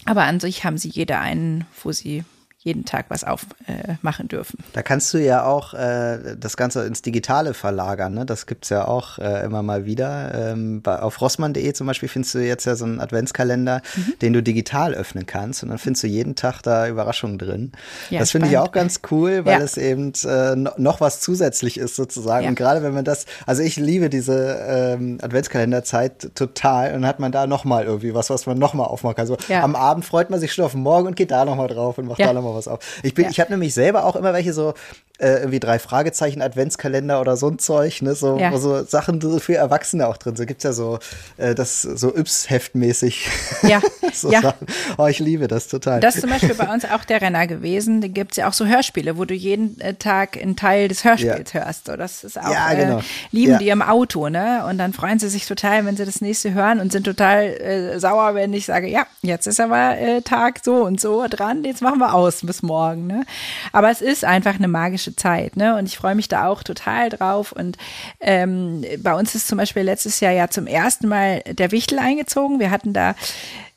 Aber 0.05 0.25
an 0.25 0.41
sich 0.41 0.65
haben 0.65 0.79
sie 0.79 0.89
jeder 0.89 1.21
einen, 1.21 1.67
wo 1.83 1.93
sie 1.93 2.25
jeden 2.65 2.85
Tag 2.85 3.07
was 3.09 3.25
aufmachen 3.25 4.27
äh, 4.27 4.29
dürfen. 4.29 4.59
Da 4.73 4.83
kannst 4.83 5.13
du 5.13 5.19
ja 5.19 5.45
auch 5.45 5.75
äh, 5.75 6.37
das 6.39 6.57
Ganze 6.57 6.87
ins 6.87 7.03
Digitale 7.03 7.55
verlagern. 7.55 8.15
Ne? 8.15 8.25
Das 8.25 8.47
gibt's 8.47 8.69
ja 8.69 8.87
auch 8.87 9.19
äh, 9.19 9.45
immer 9.45 9.63
mal 9.63 9.85
wieder. 9.85 10.33
Ähm, 10.53 10.81
bei, 10.81 11.01
auf 11.01 11.21
rossmann.de 11.21 11.73
zum 11.73 11.89
Beispiel 11.89 12.09
findest 12.09 12.37
du 12.37 12.39
jetzt 12.39 12.65
ja 12.65 12.77
so 12.77 12.85
einen 12.85 13.01
Adventskalender, 13.01 13.83
mhm. 13.97 14.15
den 14.23 14.33
du 14.33 14.43
digital 14.45 14.95
öffnen 14.95 15.27
kannst. 15.27 15.65
Und 15.65 15.71
dann 15.71 15.79
findest 15.79 16.05
du 16.05 16.07
jeden 16.07 16.37
Tag 16.37 16.63
da 16.63 16.87
Überraschungen 16.87 17.39
drin. 17.39 17.73
Ja, 18.11 18.21
das 18.21 18.31
finde 18.31 18.47
ich 18.47 18.57
auch 18.59 18.71
ganz 18.71 19.01
cool, 19.11 19.45
weil 19.45 19.59
ja. 19.59 19.65
es 19.65 19.77
eben 19.77 20.13
äh, 20.25 20.55
noch 20.55 21.01
was 21.01 21.21
zusätzlich 21.21 21.79
ist 21.79 21.97
sozusagen. 21.97 22.45
Ja. 22.45 22.49
Und 22.49 22.55
gerade 22.55 22.85
wenn 22.85 22.95
man 22.95 23.05
das, 23.05 23.27
also 23.45 23.63
ich 23.63 23.77
liebe 23.77 24.09
diese 24.09 24.65
ähm, 24.69 25.19
Adventskalenderzeit 25.21 26.37
total. 26.37 26.95
Und 26.95 27.03
dann 27.03 27.07
hat 27.07 27.19
man 27.19 27.33
da 27.33 27.49
nochmal 27.49 27.85
irgendwie 27.85 28.15
was, 28.15 28.31
was 28.31 28.47
man 28.47 28.57
nochmal 28.59 28.87
aufmachen 28.87 29.17
kann. 29.17 29.23
Also 29.23 29.37
am 29.53 29.75
Abend 29.75 30.05
freut 30.05 30.31
man 30.31 30.39
sich 30.39 30.53
schon 30.53 30.65
auf 30.65 30.73
den 30.73 30.83
Morgen 30.83 31.09
und 31.09 31.17
geht 31.17 31.33
da 31.33 31.45
nochmal 31.45 31.67
drauf 31.67 31.99
und 31.99 32.07
macht 32.07 32.21
da 32.21 32.33
nochmal 32.33 32.52
was 32.55 32.69
auf. 32.69 32.81
Ich 33.03 33.15
bin, 33.15 33.25
ja. 33.25 33.31
ich 33.31 33.41
habe 33.41 33.51
nämlich 33.51 33.75
selber 33.75 34.05
auch 34.05 34.17
immer 34.17 34.33
welche 34.33 34.53
so 34.53 34.75
äh, 35.23 35.39
irgendwie 35.39 35.61
drei 35.61 35.79
Fragezeichen 35.79 36.43
Adventskalender 36.43 37.21
oder 37.21 37.37
so 37.37 37.49
ein 37.49 37.59
Zeug, 37.59 38.03
ne, 38.03 38.15
so, 38.15 38.39
ja. 38.39 38.51
wo 38.53 38.57
so 38.57 38.83
Sachen 38.85 39.21
für 39.41 39.55
Erwachsene 39.55 40.09
auch 40.09 40.17
drin 40.17 40.35
sind. 40.37 40.47
Gibt's 40.47 40.65
ja 40.65 40.73
so 40.73 40.99
äh, 41.37 41.55
das 41.55 41.83
so 41.83 42.15
Yps-Heftmäßig. 42.15 43.29
Ja. 43.63 43.81
so 44.13 44.33
ja. 44.33 44.43
Sachen. 44.43 44.67
Oh, 44.99 45.07
ich 45.07 45.21
liebe 45.21 45.47
das 45.49 45.69
total. 45.69 46.01
Das 46.01 46.17
ist 46.17 46.23
zum 46.23 46.31
Beispiel 46.31 46.55
bei 46.55 46.73
uns 46.73 46.85
auch 46.85 47.05
der 47.05 47.21
Renner 47.21 47.47
gewesen. 47.47 48.01
Da 48.01 48.09
gibt's 48.09 48.37
ja 48.37 48.49
auch 48.49 48.53
so 48.53 48.67
Hörspiele, 48.67 49.17
wo 49.17 49.25
du 49.25 49.35
jeden 49.35 49.81
äh, 49.81 49.95
Tag 49.95 50.37
einen 50.37 50.57
Teil 50.57 50.89
des 50.89 51.05
Hörspiels 51.05 51.53
ja. 51.53 51.65
hörst. 51.65 51.87
So, 51.87 51.97
das 51.97 52.25
ist 52.25 52.41
auch 52.41 52.53
ja, 52.53 52.75
genau. 52.75 52.99
äh, 52.99 53.03
lieben 53.31 53.59
die 53.59 53.69
im 53.69 53.83
Auto, 53.83 54.29
ne? 54.29 54.65
Und 54.69 54.79
dann 54.79 54.93
freuen 54.93 55.19
sie 55.19 55.29
sich 55.29 55.47
total, 55.47 55.87
wenn 55.87 55.97
sie 55.97 56.05
das 56.05 56.21
nächste 56.21 56.53
hören 56.53 56.81
und 56.81 56.91
sind 56.91 57.05
total 57.05 57.45
äh, 57.45 58.01
sauer, 58.01 58.35
wenn 58.35 58.53
ich 58.53 58.67
sage, 58.67 58.89
ja, 58.89 59.07
jetzt 59.23 59.47
ist 59.47 59.61
aber 59.61 59.99
äh, 59.99 60.23
Tag 60.23 60.61
so 60.65 60.83
und 60.85 61.01
so 61.01 61.27
dran, 61.29 61.65
jetzt 61.65 61.83
machen 61.83 61.99
wir 61.99 62.15
aus 62.15 62.42
bis 62.47 62.63
morgen. 62.63 63.07
Ne? 63.07 63.25
Aber 63.73 63.91
es 63.91 64.01
ist 64.01 64.25
einfach 64.25 64.57
eine 64.57 64.69
magische 64.69 65.17
Zeit, 65.17 65.57
ne? 65.57 65.77
Und 65.77 65.87
ich 65.87 65.97
freue 65.97 66.15
mich 66.15 66.29
da 66.29 66.47
auch 66.47 66.63
total 66.63 67.09
drauf. 67.09 67.53
Und 67.53 67.77
ähm, 68.21 68.85
bei 68.99 69.15
uns 69.15 69.35
ist 69.35 69.49
zum 69.49 69.59
Beispiel 69.59 69.83
letztes 69.83 70.21
Jahr 70.21 70.33
ja 70.33 70.49
zum 70.49 70.67
ersten 70.67 71.09
Mal 71.09 71.41
der 71.41 71.71
Wichtel 71.71 71.99
eingezogen. 71.99 72.61
Wir 72.61 72.71
hatten 72.71 72.93
da 72.93 73.15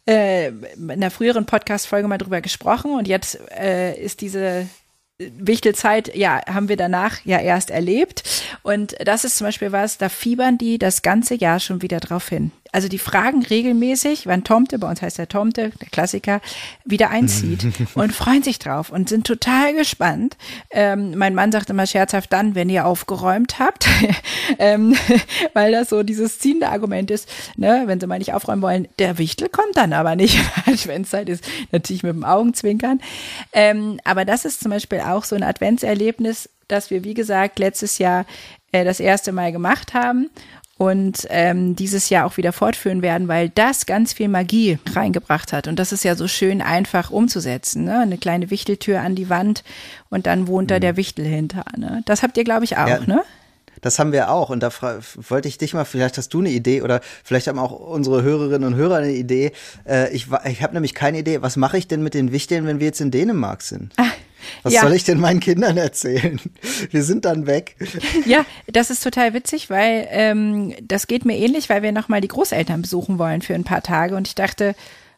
äh, 0.07 0.47
in 0.47 0.91
einer 0.91 1.11
früheren 1.11 1.45
Podcast-Folge 1.45 2.07
mal 2.07 2.17
drüber 2.17 2.41
gesprochen 2.41 2.93
und 2.93 3.07
jetzt 3.07 3.39
äh, 3.51 3.99
ist 3.99 4.21
diese 4.21 4.67
Wichtelzeit, 5.17 6.13
ja, 6.15 6.41
haben 6.45 6.67
wir 6.67 6.75
danach 6.75 7.23
ja 7.23 7.39
erst 7.39 7.71
erlebt. 7.71 8.23
Und 8.63 8.95
das 9.05 9.23
ist 9.23 9.37
zum 9.37 9.47
Beispiel 9.47 9.71
was, 9.71 9.97
da 9.97 10.09
fiebern 10.09 10.57
die 10.57 10.77
das 10.77 11.01
ganze 11.01 11.35
Jahr 11.35 11.59
schon 11.59 11.81
wieder 11.81 11.99
drauf 11.99 12.27
hin. 12.27 12.51
Also 12.75 12.89
die 12.89 12.99
fragen 12.99 13.41
regelmäßig, 13.41 14.27
wann 14.27 14.43
Tomte, 14.43 14.77
bei 14.79 14.89
uns 14.89 15.01
heißt 15.01 15.17
der 15.17 15.29
Tomte, 15.29 15.71
der 15.79 15.87
Klassiker, 15.87 16.41
wieder 16.83 17.09
einzieht 17.09 17.65
und 17.95 18.11
freuen 18.13 18.43
sich 18.43 18.59
drauf 18.59 18.89
und 18.89 19.07
sind 19.07 19.25
total 19.25 19.73
gespannt. 19.73 20.35
Ähm, 20.71 21.17
mein 21.17 21.35
Mann 21.35 21.53
sagt 21.53 21.69
immer 21.69 21.87
scherzhaft 21.87 22.33
dann, 22.33 22.53
wenn 22.53 22.69
ihr 22.69 22.85
aufgeräumt 22.85 23.59
habt, 23.59 23.87
ähm, 24.59 24.93
weil 25.53 25.71
das 25.71 25.87
so 25.87 26.03
dieses 26.03 26.37
ziehende 26.39 26.67
Argument 26.67 27.11
ist, 27.11 27.29
ne, 27.55 27.83
wenn 27.85 28.01
sie 28.01 28.07
mal 28.07 28.19
nicht 28.19 28.33
aufräumen 28.33 28.61
wollen, 28.61 28.89
der 28.99 29.19
Wichtel 29.19 29.47
kommt 29.47 29.77
dann 29.77 29.93
aber 29.93 30.17
nicht, 30.17 30.37
wenn 30.85 31.03
es 31.03 31.09
Zeit 31.11 31.29
ist, 31.29 31.45
natürlich 31.71 32.03
mit 32.03 32.13
dem 32.13 32.25
Augenzwinkern. 32.25 32.99
Ähm, 33.53 34.01
aber 34.03 34.25
das 34.25 34.43
ist 34.43 34.59
zum 34.59 34.71
Beispiel 34.71 34.99
auch 34.99 35.23
so 35.23 35.37
ein 35.37 35.43
Adventserlebnis, 35.43 36.49
das 36.67 36.89
wir, 36.89 37.05
wie 37.05 37.13
gesagt, 37.13 37.57
letztes 37.57 37.99
Jahr 37.99 38.25
äh, 38.73 38.83
das 38.83 38.99
erste 38.99 39.31
Mal 39.31 39.53
gemacht 39.53 39.93
haben 39.93 40.29
und 40.77 41.25
ähm, 41.29 41.75
dieses 41.75 42.09
Jahr 42.09 42.25
auch 42.25 42.35
wieder 42.35 42.51
fortführen 42.51 43.01
werden, 43.01 43.27
weil 43.27 43.49
das 43.49 43.85
ganz 43.85 44.11
viel 44.11 44.27
Magie 44.27 44.77
reingebracht 44.93 45.53
hat. 45.53 45.67
Und 45.67 45.79
das 45.79 45.93
ist 45.93 46.03
ja 46.03 46.15
so 46.15 46.27
schön 46.27 46.61
einfach 46.61 47.11
umzusetzen. 47.11 47.85
Ne? 47.85 47.99
Eine 47.99 48.17
kleine 48.17 48.49
Wichteltür 48.49 48.99
an 48.99 49.15
die 49.15 49.29
Wand 49.29 49.63
und 50.09 50.25
dann 50.25 50.47
wohnt 50.47 50.71
da 50.71 50.75
mhm. 50.75 50.81
der 50.81 50.97
Wichtel 50.97 51.25
hinter. 51.25 51.63
Ne? 51.77 52.01
Das 52.05 52.23
habt 52.23 52.35
ihr, 52.37 52.43
glaube 52.43 52.65
ich, 52.65 52.77
auch, 52.77 52.87
ja. 52.87 52.99
ne? 52.99 53.23
Das 53.81 53.99
haben 53.99 54.11
wir 54.11 54.31
auch. 54.31 54.49
Und 54.49 54.63
da 54.63 54.71
wollte 55.29 55.47
ich 55.47 55.57
dich 55.57 55.73
mal, 55.73 55.85
vielleicht 55.85 56.17
hast 56.17 56.33
du 56.33 56.39
eine 56.39 56.49
Idee 56.49 56.81
oder 56.81 57.01
vielleicht 57.23 57.47
haben 57.47 57.59
auch 57.59 57.71
unsere 57.71 58.23
Hörerinnen 58.23 58.73
und 58.73 58.75
Hörer 58.75 58.97
eine 58.97 59.11
Idee. 59.11 59.51
Äh, 59.87 60.11
ich 60.13 60.27
ich 60.45 60.63
habe 60.63 60.73
nämlich 60.73 60.95
keine 60.95 61.19
Idee. 61.19 61.41
Was 61.41 61.55
mache 61.55 61.77
ich 61.77 61.87
denn 61.87 62.01
mit 62.01 62.15
den 62.15 62.31
Wichteln, 62.31 62.65
wenn 62.65 62.79
wir 62.79 62.87
jetzt 62.87 63.01
in 63.01 63.11
Dänemark 63.11 63.61
sind? 63.61 63.93
Ah. 63.97 64.05
Was 64.63 64.73
ja. 64.73 64.81
soll 64.81 64.93
ich 64.93 65.03
denn 65.03 65.19
meinen 65.19 65.39
Kindern 65.39 65.77
erzählen? 65.77 66.39
Wir 66.91 67.03
sind 67.03 67.25
dann 67.25 67.47
weg. 67.47 67.75
Ja, 68.25 68.45
das 68.67 68.89
ist 68.89 69.03
total 69.03 69.33
witzig, 69.33 69.69
weil 69.69 70.07
ähm, 70.09 70.73
das 70.81 71.07
geht 71.07 71.25
mir 71.25 71.37
ähnlich, 71.37 71.69
weil 71.69 71.83
wir 71.83 71.91
nochmal 71.91 72.21
die 72.21 72.27
Großeltern 72.27 72.81
besuchen 72.81 73.19
wollen 73.19 73.41
für 73.41 73.53
ein 73.53 73.63
paar 73.63 73.83
Tage. 73.83 74.15
Und 74.15 74.27
ich 74.27 74.35
dachte, 74.35 74.75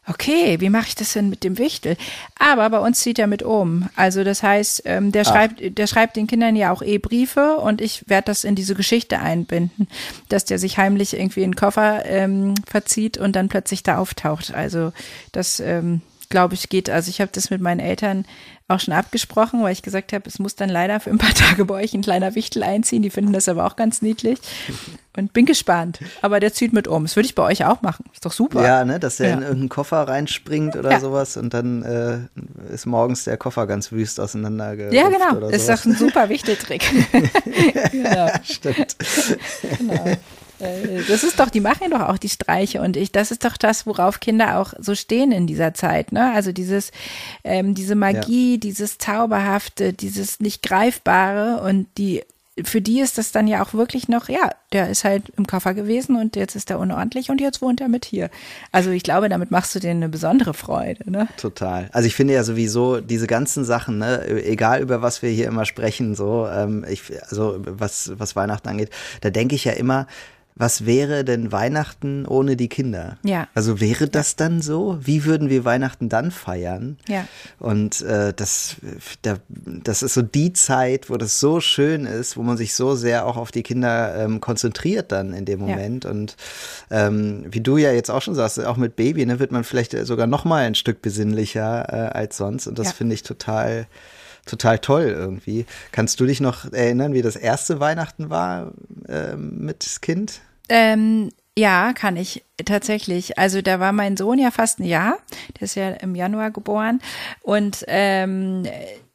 okay, 0.08 0.60
wie 0.60 0.70
mache 0.70 0.88
ich 0.88 0.94
das 0.94 1.12
denn 1.12 1.28
mit 1.28 1.44
dem 1.44 1.58
Wichtel? 1.58 1.96
Aber 2.38 2.68
bei 2.70 2.78
uns 2.78 3.00
zieht 3.00 3.18
er 3.18 3.26
mit 3.26 3.42
um. 3.42 3.88
Also 3.94 4.24
das 4.24 4.42
heißt, 4.42 4.82
ähm, 4.84 5.12
der, 5.12 5.24
schreibt, 5.24 5.78
der 5.78 5.86
schreibt 5.86 6.16
den 6.16 6.26
Kindern 6.26 6.56
ja 6.56 6.72
auch 6.72 6.82
eh 6.82 6.98
Briefe 6.98 7.56
und 7.56 7.80
ich 7.80 8.08
werde 8.08 8.26
das 8.26 8.44
in 8.44 8.54
diese 8.54 8.74
Geschichte 8.74 9.20
einbinden, 9.20 9.88
dass 10.28 10.44
der 10.44 10.58
sich 10.58 10.78
heimlich 10.78 11.14
irgendwie 11.14 11.42
in 11.42 11.52
den 11.52 11.56
Koffer 11.56 12.04
ähm, 12.06 12.54
verzieht 12.66 13.18
und 13.18 13.36
dann 13.36 13.48
plötzlich 13.48 13.82
da 13.82 13.98
auftaucht. 13.98 14.54
Also 14.54 14.92
das 15.32 15.60
ähm, 15.60 16.00
glaube 16.28 16.54
ich, 16.54 16.68
geht. 16.68 16.90
Also 16.90 17.10
ich 17.10 17.20
habe 17.20 17.30
das 17.32 17.50
mit 17.50 17.60
meinen 17.60 17.80
Eltern 17.80 18.26
auch 18.68 18.80
schon 18.80 18.92
abgesprochen, 18.92 19.62
weil 19.62 19.72
ich 19.72 19.82
gesagt 19.82 20.12
habe, 20.12 20.28
es 20.28 20.38
muss 20.38 20.54
dann 20.54 20.68
leider 20.68 21.00
für 21.00 21.10
ein 21.10 21.18
paar 21.18 21.34
Tage 21.34 21.64
bei 21.64 21.74
euch 21.74 21.94
ein 21.94 22.02
kleiner 22.02 22.34
Wichtel 22.34 22.62
einziehen. 22.62 23.02
Die 23.02 23.10
finden 23.10 23.32
das 23.32 23.48
aber 23.48 23.66
auch 23.66 23.76
ganz 23.76 24.02
niedlich. 24.02 24.38
Und 25.16 25.32
bin 25.32 25.46
gespannt. 25.46 26.00
Aber 26.22 26.38
der 26.38 26.52
zieht 26.52 26.72
mit 26.72 26.86
um. 26.86 27.04
Das 27.04 27.16
würde 27.16 27.26
ich 27.26 27.34
bei 27.34 27.42
euch 27.42 27.64
auch 27.64 27.82
machen. 27.82 28.04
Ist 28.12 28.24
doch 28.24 28.32
super. 28.32 28.62
Ja, 28.62 28.84
ne, 28.84 29.00
dass 29.00 29.18
er 29.20 29.28
ja. 29.28 29.34
in 29.34 29.40
irgendeinen 29.40 29.68
Koffer 29.70 30.06
reinspringt 30.06 30.76
oder 30.76 30.92
ja. 30.92 31.00
sowas 31.00 31.36
und 31.36 31.54
dann 31.54 31.82
äh, 31.82 32.18
ist 32.72 32.86
morgens 32.86 33.24
der 33.24 33.36
Koffer 33.36 33.66
ganz 33.66 33.90
wüst 33.90 34.20
auseinander. 34.20 34.92
Ja, 34.92 35.08
genau. 35.08 35.48
Ist 35.48 35.68
doch 35.68 35.84
ein 35.84 35.96
super 35.96 36.28
Wichteltrick. 36.28 36.82
genau. 37.92 38.30
Stimmt. 38.44 38.96
genau. 39.78 40.16
Äh, 40.60 41.02
das 41.08 41.24
ist 41.24 41.38
doch, 41.38 41.50
die 41.50 41.60
machen 41.60 41.90
doch 41.90 42.00
auch 42.00 42.18
die 42.18 42.28
Streiche 42.28 42.80
und 42.80 42.96
ich, 42.96 43.12
das 43.12 43.30
ist 43.30 43.44
doch 43.44 43.56
das, 43.56 43.86
worauf 43.86 44.20
Kinder 44.20 44.58
auch 44.58 44.74
so 44.78 44.94
stehen 44.94 45.32
in 45.32 45.46
dieser 45.46 45.74
Zeit, 45.74 46.12
ne? 46.12 46.32
Also 46.34 46.52
dieses, 46.52 46.90
ähm, 47.44 47.74
diese 47.74 47.94
Magie, 47.94 48.52
ja. 48.52 48.58
dieses 48.58 48.98
Zauberhafte, 48.98 49.92
dieses 49.92 50.40
nicht 50.40 50.62
Greifbare 50.62 51.62
und 51.62 51.86
die, 51.96 52.22
für 52.64 52.80
die 52.80 53.00
ist 53.00 53.18
das 53.18 53.32
dann 53.32 53.46
ja 53.46 53.62
auch 53.62 53.72
wirklich 53.72 54.08
noch, 54.08 54.28
ja, 54.28 54.50
der 54.72 54.90
ist 54.90 55.04
halt 55.04 55.30
im 55.36 55.46
Koffer 55.46 55.74
gewesen 55.74 56.16
und 56.16 56.36
jetzt 56.36 56.56
ist 56.56 56.70
er 56.70 56.78
unordentlich 56.78 57.30
und 57.30 57.40
jetzt 57.40 57.62
wohnt 57.62 57.80
er 57.80 57.88
mit 57.88 58.04
hier. 58.04 58.30
Also 58.72 58.90
ich 58.90 59.02
glaube, 59.02 59.28
damit 59.28 59.50
machst 59.50 59.74
du 59.74 59.78
denen 59.78 60.02
eine 60.02 60.10
besondere 60.10 60.54
Freude, 60.54 61.10
ne? 61.10 61.28
Total. 61.36 61.88
Also 61.92 62.06
ich 62.06 62.14
finde 62.14 62.34
ja 62.34 62.42
sowieso 62.42 63.00
diese 63.00 63.26
ganzen 63.26 63.64
Sachen, 63.64 63.98
ne, 63.98 64.26
egal 64.44 64.82
über 64.82 65.02
was 65.02 65.22
wir 65.22 65.30
hier 65.30 65.46
immer 65.46 65.64
sprechen, 65.64 66.14
so, 66.14 66.48
ähm, 66.48 66.84
ich, 66.88 67.02
also 67.28 67.60
was, 67.60 68.12
was 68.18 68.34
Weihnachten 68.34 68.68
angeht, 68.68 68.90
da 69.20 69.30
denke 69.30 69.54
ich 69.54 69.64
ja 69.64 69.72
immer, 69.72 70.06
was 70.58 70.84
wäre 70.84 71.24
denn 71.24 71.52
Weihnachten 71.52 72.26
ohne 72.26 72.56
die 72.56 72.68
Kinder? 72.68 73.16
Ja. 73.22 73.48
Also 73.54 73.80
wäre 73.80 74.08
das 74.08 74.34
dann 74.36 74.60
so? 74.60 74.98
Wie 75.00 75.24
würden 75.24 75.48
wir 75.48 75.64
Weihnachten 75.64 76.08
dann 76.08 76.32
feiern? 76.32 76.98
Ja. 77.06 77.26
Und 77.60 78.02
äh, 78.02 78.32
das, 78.34 78.76
da, 79.22 79.36
das 79.48 80.02
ist 80.02 80.14
so 80.14 80.22
die 80.22 80.52
Zeit, 80.52 81.10
wo 81.10 81.16
das 81.16 81.38
so 81.38 81.60
schön 81.60 82.06
ist, 82.06 82.36
wo 82.36 82.42
man 82.42 82.56
sich 82.56 82.74
so 82.74 82.96
sehr 82.96 83.24
auch 83.24 83.36
auf 83.36 83.52
die 83.52 83.62
Kinder 83.62 84.16
ähm, 84.16 84.40
konzentriert 84.40 85.12
dann 85.12 85.32
in 85.32 85.44
dem 85.44 85.60
Moment. 85.60 86.04
Ja. 86.04 86.10
Und 86.10 86.36
ähm, 86.90 87.46
wie 87.48 87.60
du 87.60 87.76
ja 87.76 87.92
jetzt 87.92 88.10
auch 88.10 88.22
schon 88.22 88.34
sagst, 88.34 88.62
auch 88.64 88.76
mit 88.76 88.96
Baby, 88.96 89.24
ne, 89.26 89.38
wird 89.38 89.52
man 89.52 89.62
vielleicht 89.62 89.92
sogar 90.06 90.26
noch 90.26 90.44
mal 90.44 90.64
ein 90.64 90.74
Stück 90.74 91.02
besinnlicher 91.02 91.86
äh, 91.88 92.18
als 92.18 92.36
sonst. 92.36 92.66
Und 92.66 92.78
das 92.78 92.88
ja. 92.88 92.92
finde 92.94 93.14
ich 93.14 93.22
total 93.22 93.86
total 94.48 94.78
toll 94.78 95.14
irgendwie. 95.14 95.66
Kannst 95.92 96.18
du 96.20 96.26
dich 96.26 96.40
noch 96.40 96.72
erinnern, 96.72 97.12
wie 97.12 97.22
das 97.22 97.36
erste 97.36 97.80
Weihnachten 97.80 98.30
war 98.30 98.72
äh, 99.06 99.36
mit 99.36 99.98
Kind? 100.00 100.40
Ähm, 100.68 101.30
ja, 101.56 101.92
kann 101.92 102.16
ich 102.16 102.44
tatsächlich. 102.64 103.38
Also 103.38 103.62
da 103.62 103.80
war 103.80 103.92
mein 103.92 104.16
Sohn 104.16 104.38
ja 104.38 104.50
fast 104.50 104.78
ein 104.78 104.84
Jahr. 104.84 105.18
Der 105.58 105.62
ist 105.62 105.74
ja 105.74 105.90
im 105.90 106.14
Januar 106.14 106.50
geboren. 106.50 107.00
Und 107.42 107.84
ähm, 107.88 108.64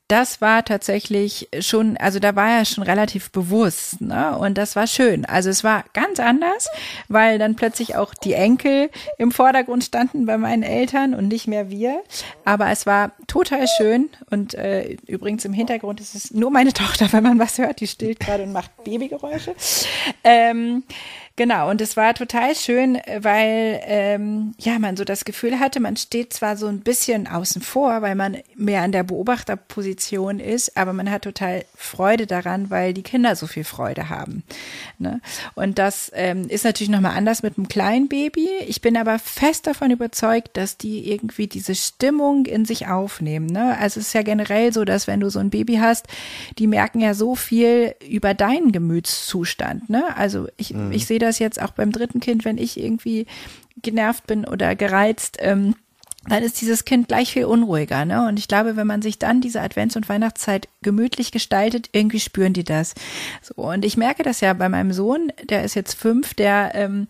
das 0.09 0.41
war 0.41 0.65
tatsächlich 0.65 1.47
schon, 1.59 1.97
also 1.97 2.19
da 2.19 2.35
war 2.35 2.49
er 2.49 2.65
schon 2.65 2.83
relativ 2.83 3.31
bewusst, 3.31 4.01
ne? 4.01 4.37
Und 4.37 4.57
das 4.57 4.75
war 4.75 4.85
schön. 4.85 5.25
Also 5.25 5.49
es 5.49 5.63
war 5.63 5.85
ganz 5.93 6.19
anders, 6.19 6.67
weil 7.07 7.39
dann 7.39 7.55
plötzlich 7.55 7.95
auch 7.95 8.13
die 8.13 8.33
Enkel 8.33 8.89
im 9.17 9.31
Vordergrund 9.31 9.83
standen 9.83 10.25
bei 10.25 10.37
meinen 10.37 10.61
Eltern 10.61 11.13
und 11.15 11.29
nicht 11.29 11.47
mehr 11.47 11.69
wir. 11.69 12.03
Aber 12.43 12.69
es 12.69 12.85
war 12.85 13.13
total 13.27 13.65
schön 13.77 14.09
und 14.29 14.53
äh, 14.53 14.97
übrigens 15.07 15.45
im 15.45 15.53
Hintergrund 15.53 16.01
ist 16.01 16.13
es 16.13 16.31
nur 16.31 16.51
meine 16.51 16.73
Tochter, 16.73 17.11
wenn 17.11 17.23
man 17.23 17.39
was 17.39 17.57
hört, 17.57 17.79
die 17.79 17.87
stillt 17.87 18.19
gerade 18.19 18.43
und 18.43 18.51
macht 18.51 18.83
Babygeräusche. 18.83 19.55
Ähm, 20.23 20.83
Genau, 21.35 21.71
und 21.71 21.81
es 21.81 21.97
war 21.97 22.13
total 22.13 22.55
schön, 22.55 22.99
weil 23.21 23.81
ähm, 23.85 24.53
ja 24.59 24.77
man 24.77 24.95
so 24.95 25.03
das 25.03 25.25
Gefühl 25.25 25.59
hatte, 25.59 25.79
man 25.79 25.97
steht 25.97 26.31
zwar 26.31 26.57
so 26.57 26.67
ein 26.67 26.81
bisschen 26.81 27.25
außen 27.25 27.63
vor, 27.63 28.03
weil 28.03 28.13
man 28.13 28.37
mehr 28.55 28.83
an 28.83 28.91
der 28.91 29.01
Beobachterposition 29.01 30.39
ist, 30.39 30.77
aber 30.77 30.93
man 30.93 31.09
hat 31.09 31.23
total 31.23 31.65
Freude 31.75 32.27
daran, 32.27 32.69
weil 32.69 32.93
die 32.93 33.01
Kinder 33.01 33.35
so 33.35 33.47
viel 33.47 33.63
Freude 33.63 34.09
haben. 34.09 34.43
Ne? 34.99 35.21
Und 35.55 35.79
das 35.79 36.11
ähm, 36.13 36.47
ist 36.49 36.65
natürlich 36.65 36.91
nochmal 36.91 37.17
anders 37.17 37.41
mit 37.41 37.57
einem 37.57 37.67
kleinen 37.67 38.09
Baby. 38.09 38.49
Ich 38.67 38.81
bin 38.81 38.95
aber 38.95 39.17
fest 39.17 39.65
davon 39.65 39.89
überzeugt, 39.89 40.55
dass 40.55 40.77
die 40.77 41.11
irgendwie 41.11 41.47
diese 41.47 41.73
Stimmung 41.73 42.45
in 42.45 42.65
sich 42.65 42.89
aufnehmen. 42.89 43.47
Ne? 43.47 43.75
Also 43.79 43.99
es 43.99 44.07
ist 44.07 44.13
ja 44.13 44.21
generell 44.21 44.71
so, 44.71 44.85
dass 44.85 45.07
wenn 45.07 45.21
du 45.21 45.31
so 45.31 45.39
ein 45.39 45.49
Baby 45.49 45.77
hast, 45.77 46.05
die 46.59 46.67
merken 46.67 46.99
ja 46.99 47.15
so 47.15 47.33
viel 47.33 47.95
über 48.07 48.35
deinen 48.35 48.71
Gemütszustand. 48.71 49.89
Ne? 49.89 50.15
Also 50.15 50.47
ich, 50.57 50.75
mhm. 50.75 50.91
ich 50.91 51.07
sehe 51.07 51.22
das 51.23 51.39
jetzt 51.39 51.61
auch 51.61 51.71
beim 51.71 51.91
dritten 51.91 52.19
Kind, 52.19 52.45
wenn 52.45 52.57
ich 52.57 52.79
irgendwie 52.79 53.25
genervt 53.81 54.27
bin 54.27 54.45
oder 54.45 54.75
gereizt, 54.75 55.37
ähm, 55.39 55.75
dann 56.27 56.41
ist 56.41 56.61
dieses 56.61 56.85
Kind 56.85 57.09
gleich 57.09 57.33
viel 57.33 57.45
unruhiger. 57.45 58.05
Ne? 58.05 58.25
Und 58.27 58.39
ich 58.39 58.47
glaube, 58.47 58.77
wenn 58.77 58.87
man 58.87 59.01
sich 59.01 59.19
dann 59.19 59.41
diese 59.41 59.61
Advents- 59.61 59.97
und 59.97 60.07
Weihnachtszeit 60.07 60.69
gemütlich 60.81 61.31
gestaltet, 61.31 61.89
irgendwie 61.91 62.19
spüren 62.19 62.53
die 62.53 62.63
das. 62.63 62.93
So, 63.41 63.55
und 63.55 63.83
ich 63.83 63.97
merke 63.97 64.23
das 64.23 64.39
ja 64.39 64.53
bei 64.53 64.69
meinem 64.69 64.93
Sohn, 64.93 65.33
der 65.49 65.63
ist 65.63 65.75
jetzt 65.75 65.95
fünf, 65.95 66.33
der 66.33 66.71
ähm, 66.75 67.07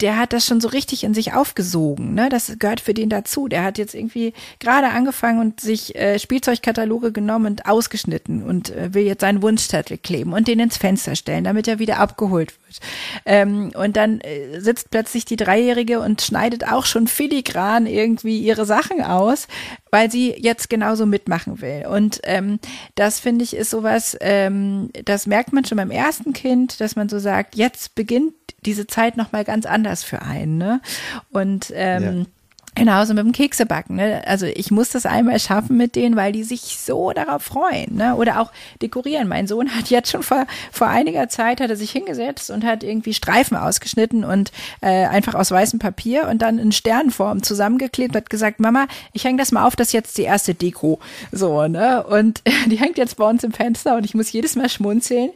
der 0.00 0.16
hat 0.16 0.32
das 0.32 0.46
schon 0.46 0.60
so 0.60 0.68
richtig 0.68 1.02
in 1.02 1.12
sich 1.12 1.32
aufgesogen. 1.32 2.14
Ne? 2.14 2.28
Das 2.28 2.56
gehört 2.58 2.80
für 2.80 2.94
den 2.94 3.10
dazu. 3.10 3.48
Der 3.48 3.64
hat 3.64 3.78
jetzt 3.78 3.94
irgendwie 3.94 4.32
gerade 4.60 4.90
angefangen 4.90 5.40
und 5.40 5.60
sich 5.60 5.96
äh, 5.96 6.20
Spielzeugkataloge 6.20 7.10
genommen 7.10 7.46
und 7.46 7.66
ausgeschnitten 7.66 8.44
und 8.44 8.70
äh, 8.70 8.94
will 8.94 9.04
jetzt 9.04 9.22
seinen 9.22 9.42
Wunschzettel 9.42 9.98
kleben 9.98 10.34
und 10.34 10.46
den 10.46 10.60
ins 10.60 10.76
Fenster 10.76 11.16
stellen, 11.16 11.44
damit 11.44 11.66
er 11.66 11.80
wieder 11.80 11.98
abgeholt 11.98 12.52
wird. 12.64 12.78
Ähm, 13.26 13.72
und 13.74 13.96
dann 13.96 14.20
äh, 14.20 14.60
sitzt 14.60 14.90
plötzlich 14.90 15.24
die 15.24 15.36
Dreijährige 15.36 15.98
und 16.00 16.22
schneidet 16.22 16.70
auch 16.70 16.86
schon 16.86 17.08
filigran 17.08 17.86
irgendwie 17.86 18.38
ihre 18.38 18.66
Sachen 18.66 19.02
aus, 19.02 19.48
weil 19.90 20.12
sie 20.12 20.32
jetzt 20.38 20.70
genauso 20.70 21.06
mitmachen 21.06 21.60
will. 21.60 21.86
Und 21.90 22.20
ähm, 22.22 22.60
das 22.94 23.18
finde 23.18 23.42
ich 23.42 23.56
ist 23.56 23.70
sowas, 23.70 24.16
ähm, 24.20 24.90
das 25.04 25.26
merkt 25.26 25.52
man 25.52 25.64
schon 25.64 25.78
beim 25.78 25.90
ersten 25.90 26.32
Kind, 26.32 26.80
dass 26.80 26.94
man 26.94 27.08
so 27.08 27.18
sagt, 27.18 27.56
jetzt 27.56 27.96
beginnt 27.96 28.34
diese 28.64 28.86
Zeit 28.86 29.16
nochmal 29.16 29.44
ganz 29.44 29.66
anders 29.66 30.02
für 30.02 30.22
einen. 30.22 30.58
Ne? 30.58 30.80
Und 31.30 31.72
ähm, 31.74 32.18
ja. 32.18 32.26
Genauso 32.78 33.12
mit 33.12 33.24
dem 33.24 33.32
Keksebacken. 33.32 33.96
Ne? 33.96 34.22
Also 34.24 34.46
ich 34.46 34.70
muss 34.70 34.90
das 34.90 35.04
einmal 35.04 35.40
schaffen 35.40 35.76
mit 35.76 35.96
denen, 35.96 36.14
weil 36.14 36.30
die 36.30 36.44
sich 36.44 36.78
so 36.78 37.12
darauf 37.12 37.42
freuen. 37.42 37.96
Ne? 37.96 38.14
Oder 38.14 38.40
auch 38.40 38.52
dekorieren. 38.80 39.26
Mein 39.26 39.48
Sohn 39.48 39.74
hat 39.74 39.90
jetzt 39.90 40.12
schon 40.12 40.22
vor, 40.22 40.46
vor 40.70 40.86
einiger 40.86 41.28
Zeit 41.28 41.60
hat 41.60 41.70
er 41.70 41.76
sich 41.76 41.90
hingesetzt 41.90 42.50
und 42.50 42.64
hat 42.64 42.84
irgendwie 42.84 43.14
Streifen 43.14 43.56
ausgeschnitten 43.56 44.24
und 44.24 44.52
äh, 44.80 45.06
einfach 45.06 45.34
aus 45.34 45.50
weißem 45.50 45.80
Papier 45.80 46.28
und 46.28 46.40
dann 46.40 46.58
in 46.58 46.70
Sternform 46.70 47.42
zusammengeklebt 47.42 48.14
und 48.14 48.22
hat 48.22 48.30
gesagt, 48.30 48.60
Mama, 48.60 48.86
ich 49.12 49.24
hänge 49.24 49.38
das 49.38 49.50
mal 49.50 49.66
auf, 49.66 49.74
das 49.74 49.88
ist 49.88 49.92
jetzt 49.92 50.16
die 50.16 50.22
erste 50.22 50.54
Deko. 50.54 51.00
So, 51.32 51.66
ne? 51.66 52.04
Und 52.06 52.42
die 52.66 52.78
hängt 52.78 52.96
jetzt 52.96 53.16
bei 53.16 53.28
uns 53.28 53.42
im 53.42 53.52
Fenster 53.52 53.96
und 53.96 54.04
ich 54.04 54.14
muss 54.14 54.30
jedes 54.30 54.54
Mal 54.54 54.68
schmunzeln, 54.68 55.30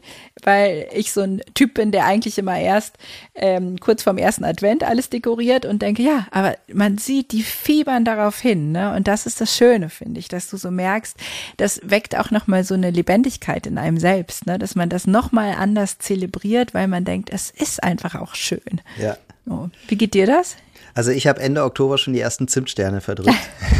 weil 0.45 0.87
ich 0.95 1.13
so 1.13 1.23
ein 1.23 1.43
Typ 1.55 1.75
bin, 1.75 1.91
der 1.91 2.07
eigentlich 2.07 2.39
immer 2.39 2.59
erst 2.59 2.97
ähm, 3.35 3.81
kurz 3.81 4.05
vorm 4.05 4.19
ersten 4.19 4.45
Advent 4.45 4.85
alles 4.85 5.11
dekoriert 5.11 5.67
und 5.67 5.83
denke, 5.83 6.03
ja, 6.03 6.29
aber 6.31 6.55
man 6.73 6.99
sieht 6.99 7.32
die 7.33 7.43
fiebern 7.43 8.05
darauf 8.05 8.39
hin, 8.39 8.73
ne? 8.73 8.95
Und 8.95 9.09
das 9.09 9.27
ist 9.27 9.41
das 9.41 9.57
Schöne, 9.57 9.89
finde 9.89 10.21
ich, 10.21 10.29
dass 10.29 10.49
du 10.49 10.57
so 10.57 10.71
merkst, 10.71 11.17
das 11.57 11.81
weckt 11.83 12.17
auch 12.17 12.31
nochmal 12.31 12.65
so 12.65 12.75
eine 12.75 12.91
Lebendigkeit 12.91 13.67
in 13.67 13.79
einem 13.79 13.99
selbst, 13.99 14.47
ne? 14.47 14.59
Dass 14.59 14.75
man 14.75 14.89
das 14.89 15.07
nochmal 15.07 15.55
anders 15.59 15.99
zelebriert, 15.99 16.75
weil 16.75 16.89
man 16.89 17.05
denkt, 17.05 17.31
es 17.31 17.51
ist 17.51 17.83
einfach 17.83 18.15
auch 18.15 18.35
schön. 18.35 18.81
Ja. 19.01 19.17
Oh. 19.49 19.69
Wie 19.89 19.97
geht 19.97 20.15
dir 20.15 20.27
das? 20.27 20.57
Also 20.95 21.11
ich 21.11 21.27
habe 21.27 21.41
Ende 21.41 21.65
Oktober 21.65 21.99
schon 21.99 22.13
die 22.13 22.21
ersten 22.21 22.49
Zimtsterne 22.49 23.01
verdrückt. 23.01 23.37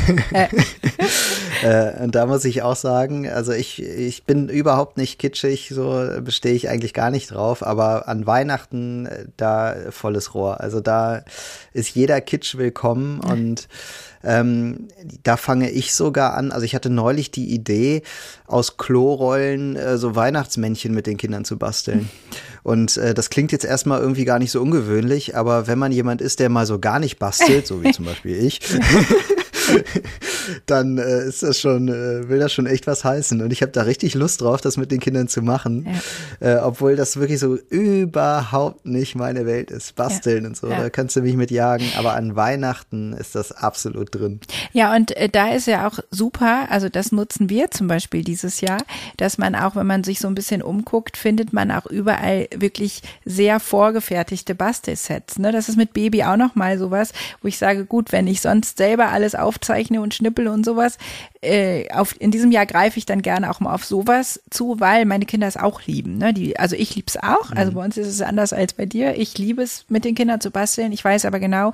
äh, 1.63 2.03
und 2.03 2.15
da 2.15 2.27
muss 2.27 2.45
ich 2.45 2.63
auch 2.63 2.77
sagen, 2.77 3.29
also 3.29 3.53
ich, 3.53 3.83
ich 3.83 4.25
bin 4.25 4.49
überhaupt 4.49 4.97
nicht 4.97 5.19
kitschig, 5.19 5.71
so 5.75 6.09
bestehe 6.23 6.55
ich 6.55 6.69
eigentlich 6.69 6.95
gar 6.95 7.11
nicht 7.11 7.31
drauf, 7.31 7.63
aber 7.63 8.09
an 8.09 8.27
Weihnachten 8.27 9.07
äh, 9.07 9.27
da 9.37 9.77
volles 9.91 10.35
Rohr. 10.35 10.61
Also 10.61 10.81
da 10.81 11.25
ist 11.73 11.95
jeder 11.95 12.21
Kitsch 12.21 12.57
willkommen 12.57 13.21
und 13.31 13.69
ähm, 14.25 14.89
da 15.23 15.37
fange 15.37 15.71
ich 15.71 15.95
sogar 15.95 16.35
an. 16.35 16.53
Also 16.53 16.65
ich 16.65 16.75
hatte 16.75 16.91
neulich 16.91 17.31
die 17.31 17.53
Idee, 17.53 18.03
aus 18.47 18.77
Klorollen 18.77 19.77
äh, 19.77 19.97
so 19.97 20.15
Weihnachtsmännchen 20.15 20.95
mit 20.95 21.07
den 21.07 21.17
Kindern 21.17 21.45
zu 21.45 21.59
basteln. 21.59 22.09
Und 22.63 22.97
äh, 22.97 23.15
das 23.15 23.31
klingt 23.31 23.51
jetzt 23.51 23.65
erstmal 23.65 24.01
irgendwie 24.01 24.25
gar 24.25 24.39
nicht 24.39 24.53
so 24.53 24.61
ungewöhnlich, 24.61 25.37
aber 25.37 25.67
wenn 25.67 25.79
man 25.79 25.91
jemand 25.91 26.21
ist, 26.21 26.39
der 26.39 26.49
mal 26.49 26.67
so 26.67 26.79
gar 26.79 27.01
nicht 27.01 27.19
bastelt, 27.19 27.67
so 27.67 27.83
wie 27.83 27.91
zum 27.93 28.05
Beispiel 28.05 28.37
ich, 28.37 28.61
dann 30.67 30.99
äh, 30.99 31.27
ist 31.27 31.43
das 31.43 31.61
schon, 31.61 31.89
äh, 31.89 32.29
will 32.29 32.39
das 32.39 32.53
schon 32.53 32.67
echt 32.67 32.87
was 32.87 33.05
heißen. 33.05 33.41
Und 33.41 33.53
ich 33.53 33.63
habe 33.63 33.73
da 33.73 33.83
richtig 33.83 34.15
Lust 34.15 34.41
drauf, 34.41 34.61
das 34.61 34.77
mit 34.77 34.91
den 34.91 35.01
Kindern 35.01 35.29
zu 35.29 35.43
machen. 35.43 35.87
Ja. 36.41 36.57
Äh, 36.57 36.61
obwohl 36.61 36.97
das 36.97 37.17
wirklich 37.17 37.39
so 37.41 37.57
überhaupt 37.57 38.87
nicht 38.87 39.15
meine 39.15 39.47
Welt 39.47 39.71
ist. 39.71 39.95
Basteln 39.95 40.45
ja. 40.45 40.49
und 40.49 40.57
so. 40.57 40.69
Ja. 40.69 40.81
Da 40.81 40.91
kannst 40.91 41.17
du 41.17 41.23
mich 41.23 41.37
mit 41.37 41.51
jagen. 41.51 41.85
Aber 41.99 42.15
an 42.15 42.37
Weihnachten 42.37 43.13
ist 43.13 43.35
das 43.35 43.53
absolut 43.53 44.15
drin. 44.15 44.41
Ja, 44.73 44.95
und 44.95 45.17
äh, 45.17 45.29
da 45.29 45.53
ist 45.53 45.67
ja 45.67 45.87
auch 45.87 45.99
super, 46.11 46.67
also 46.71 46.89
das 46.89 47.13
nutzen 47.13 47.49
wir 47.49 47.71
zum 47.71 47.89
Beispiel 47.89 48.25
dieses 48.25 48.61
Jahr, 48.61 48.81
dass 49.17 49.39
man 49.39 49.55
auch, 49.55 49.77
wenn 49.77 49.87
man 49.87 50.05
sich 50.05 50.21
so 50.21 50.29
ein 50.29 50.35
bisschen 50.35 50.63
umguckt, 50.63 51.17
findet 51.17 51.53
man 51.53 51.71
auch 51.71 51.87
überall 51.87 52.49
wirklich 52.55 53.03
sehr 53.25 53.61
vorgefertigte 53.61 54.55
Bastelsets. 54.55 55.39
Ne? 55.39 55.53
Das 55.53 55.69
ist 55.69 55.77
mit 55.77 55.93
Baby 55.93 56.25
auch 56.25 56.37
nochmal 56.37 56.79
sowas, 56.79 57.13
wo 57.41 57.49
ich 57.49 57.59
sage, 57.59 57.85
gut, 57.85 58.13
wenn 58.13 58.27
ich 58.27 58.41
sonst 58.41 58.79
selber 58.79 59.09
alles 59.09 59.35
auf 59.35 59.59
aufzeichne 59.63 60.01
und 60.01 60.15
schnippel 60.15 60.49
und 60.49 60.65
sowas. 60.65 60.99
Äh, 61.43 61.91
auf, 61.93 62.15
in 62.21 62.31
diesem 62.31 62.53
Jahr 62.53 62.67
greife 62.67 62.99
ich 62.99 63.05
dann 63.05 63.21
gerne 63.21 63.51
auch 63.51 63.59
mal 63.59 63.75
auf 63.75 63.85
sowas 63.85 64.41
zu, 64.49 64.79
weil 64.79 65.05
meine 65.07 65.27
Kinder 65.27 65.49
es 65.49 65.57
auch 65.57 65.83
lieben. 65.83 66.17
Ne? 66.17 66.33
Die, 66.33 66.57
also 66.57 66.77
ich 66.77 66.95
liebe 66.95 67.09
es 67.09 67.17
auch. 67.17 67.51
Also 67.51 67.53
mhm. 67.53 67.59
Also 67.59 67.73
bei 67.73 67.85
uns 67.85 67.97
ist 67.97 68.07
es 68.07 68.23
anders 68.23 68.53
als 68.53 68.75
bei 68.75 68.87
dir. 68.87 69.17
Ich 69.19 69.37
liebe 69.39 69.63
es, 69.63 69.85
mit 69.89 70.05
den 70.05 70.15
Kindern 70.15 70.41
zu 70.41 70.53
basteln. 70.53 70.93
Ich 70.93 71.05
weiß 71.05 71.25
aber 71.25 71.41
genau, 71.41 71.73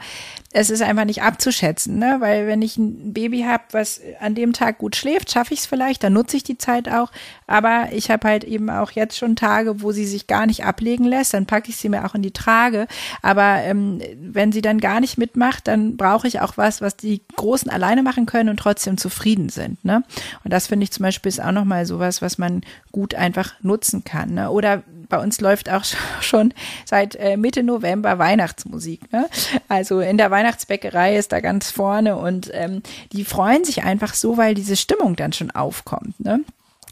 es 0.52 0.70
ist 0.70 0.80
einfach 0.80 1.04
nicht 1.04 1.22
abzuschätzen, 1.22 1.98
ne? 1.98 2.16
weil 2.20 2.46
wenn 2.46 2.62
ich 2.62 2.78
ein 2.78 3.12
Baby 3.12 3.42
habe, 3.42 3.64
was 3.72 4.00
an 4.20 4.34
dem 4.34 4.54
Tag 4.54 4.78
gut 4.78 4.96
schläft, 4.96 5.30
schaffe 5.30 5.52
ich 5.52 5.60
es 5.60 5.66
vielleicht, 5.66 6.02
dann 6.02 6.14
nutze 6.14 6.38
ich 6.38 6.44
die 6.44 6.56
Zeit 6.56 6.88
auch. 6.88 7.10
Aber 7.46 7.88
ich 7.92 8.10
habe 8.10 8.26
halt 8.26 8.44
eben 8.44 8.70
auch 8.70 8.92
jetzt 8.92 9.18
schon 9.18 9.36
Tage, 9.36 9.82
wo 9.82 9.92
sie 9.92 10.06
sich 10.06 10.26
gar 10.26 10.46
nicht 10.46 10.64
ablegen 10.64 11.04
lässt, 11.04 11.34
dann 11.34 11.44
packe 11.44 11.68
ich 11.68 11.76
sie 11.76 11.90
mir 11.90 12.06
auch 12.06 12.14
in 12.14 12.22
die 12.22 12.30
Trage. 12.30 12.86
Aber 13.20 13.58
ähm, 13.64 14.00
wenn 14.18 14.50
sie 14.50 14.62
dann 14.62 14.80
gar 14.80 15.00
nicht 15.00 15.18
mitmacht, 15.18 15.68
dann 15.68 15.98
brauche 15.98 16.26
ich 16.26 16.40
auch 16.40 16.56
was, 16.56 16.80
was 16.80 16.96
die 16.96 17.20
Großen 17.36 17.70
alleine 17.70 18.02
machen 18.02 18.24
können 18.24 18.48
und 18.48 18.58
trotzdem 18.58 18.96
zufrieden 18.96 19.50
sind. 19.50 19.57
Ne? 19.82 20.02
Und 20.44 20.52
das 20.52 20.66
finde 20.66 20.84
ich 20.84 20.92
zum 20.92 21.02
Beispiel 21.02 21.28
ist 21.28 21.42
auch 21.42 21.52
nochmal 21.52 21.86
sowas, 21.86 22.22
was 22.22 22.38
man 22.38 22.62
gut 22.92 23.14
einfach 23.14 23.54
nutzen 23.62 24.04
kann. 24.04 24.34
Ne? 24.34 24.50
Oder 24.50 24.82
bei 25.08 25.18
uns 25.18 25.40
läuft 25.40 25.70
auch 25.70 25.84
schon 26.20 26.54
seit 26.84 27.16
äh, 27.16 27.36
Mitte 27.36 27.62
November 27.62 28.18
Weihnachtsmusik. 28.18 29.12
Ne? 29.12 29.28
Also 29.68 30.00
in 30.00 30.18
der 30.18 30.30
Weihnachtsbäckerei 30.30 31.16
ist 31.16 31.32
da 31.32 31.40
ganz 31.40 31.70
vorne 31.70 32.16
und 32.16 32.50
ähm, 32.52 32.82
die 33.12 33.24
freuen 33.24 33.64
sich 33.64 33.84
einfach 33.84 34.14
so, 34.14 34.36
weil 34.36 34.54
diese 34.54 34.76
Stimmung 34.76 35.16
dann 35.16 35.32
schon 35.32 35.50
aufkommt. 35.50 36.18
Ne? 36.20 36.40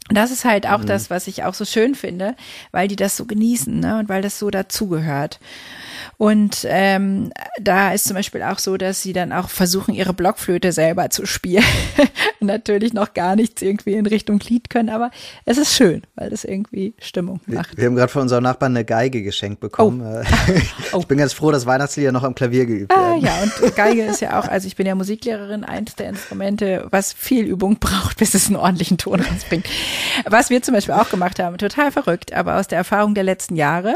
Das 0.09 0.31
ist 0.31 0.45
halt 0.45 0.67
auch 0.67 0.79
mhm. 0.79 0.87
das, 0.87 1.09
was 1.09 1.27
ich 1.27 1.43
auch 1.43 1.53
so 1.53 1.65
schön 1.65 1.95
finde, 1.95 2.35
weil 2.71 2.87
die 2.87 2.95
das 2.95 3.17
so 3.17 3.25
genießen 3.25 3.79
ne? 3.79 3.99
und 3.99 4.09
weil 4.09 4.21
das 4.21 4.39
so 4.39 4.49
dazugehört. 4.49 5.39
Und 6.17 6.65
ähm, 6.69 7.31
da 7.59 7.93
ist 7.93 8.05
zum 8.05 8.15
Beispiel 8.15 8.43
auch 8.43 8.59
so, 8.59 8.77
dass 8.77 9.01
sie 9.01 9.13
dann 9.13 9.31
auch 9.31 9.49
versuchen, 9.49 9.93
ihre 9.93 10.13
Blockflöte 10.13 10.71
selber 10.71 11.09
zu 11.09 11.25
spielen. 11.25 11.63
Natürlich 12.39 12.93
noch 12.93 13.13
gar 13.13 13.35
nichts 13.35 13.61
irgendwie 13.61 13.93
in 13.93 14.05
Richtung 14.05 14.39
Lied 14.39 14.69
können, 14.69 14.89
aber 14.89 15.11
es 15.45 15.57
ist 15.57 15.75
schön, 15.75 16.03
weil 16.15 16.29
das 16.29 16.43
irgendwie 16.43 16.93
Stimmung 16.99 17.39
macht. 17.45 17.71
Wir, 17.71 17.83
wir 17.83 17.85
haben 17.87 17.95
gerade 17.95 18.11
von 18.11 18.23
unserem 18.23 18.43
Nachbarn 18.43 18.75
eine 18.75 18.85
Geige 18.85 19.23
geschenkt 19.23 19.59
bekommen. 19.59 20.01
Oh. 20.01 20.23
oh. 20.93 20.97
Ich 21.07 21.07
bin 21.07 21.19
ganz 21.19 21.31
froh, 21.31 21.51
dass 21.51 21.65
Weihnachtslieder 21.65 22.11
noch 22.11 22.23
am 22.23 22.35
Klavier 22.35 22.65
geübt 22.65 22.91
ah, 22.91 23.13
werden. 23.13 23.23
Ja, 23.23 23.63
und 23.63 23.75
Geige 23.75 24.03
ist 24.03 24.19
ja 24.19 24.39
auch, 24.39 24.47
also 24.47 24.67
ich 24.67 24.75
bin 24.75 24.85
ja 24.85 24.93
Musiklehrerin, 24.93 25.63
eins 25.63 25.95
der 25.95 26.09
Instrumente, 26.09 26.85
was 26.91 27.13
viel 27.13 27.45
Übung 27.45 27.77
braucht, 27.79 28.17
bis 28.17 28.33
es 28.33 28.47
einen 28.47 28.57
ordentlichen 28.57 28.97
Ton 28.97 29.21
rausbringt. 29.21 29.65
Was 30.25 30.49
wir 30.49 30.61
zum 30.61 30.73
Beispiel 30.73 30.95
auch 30.95 31.09
gemacht 31.09 31.39
haben, 31.39 31.57
total 31.57 31.91
verrückt, 31.91 32.33
aber 32.33 32.57
aus 32.57 32.67
der 32.67 32.77
Erfahrung 32.77 33.13
der 33.13 33.23
letzten 33.23 33.55
Jahre. 33.55 33.95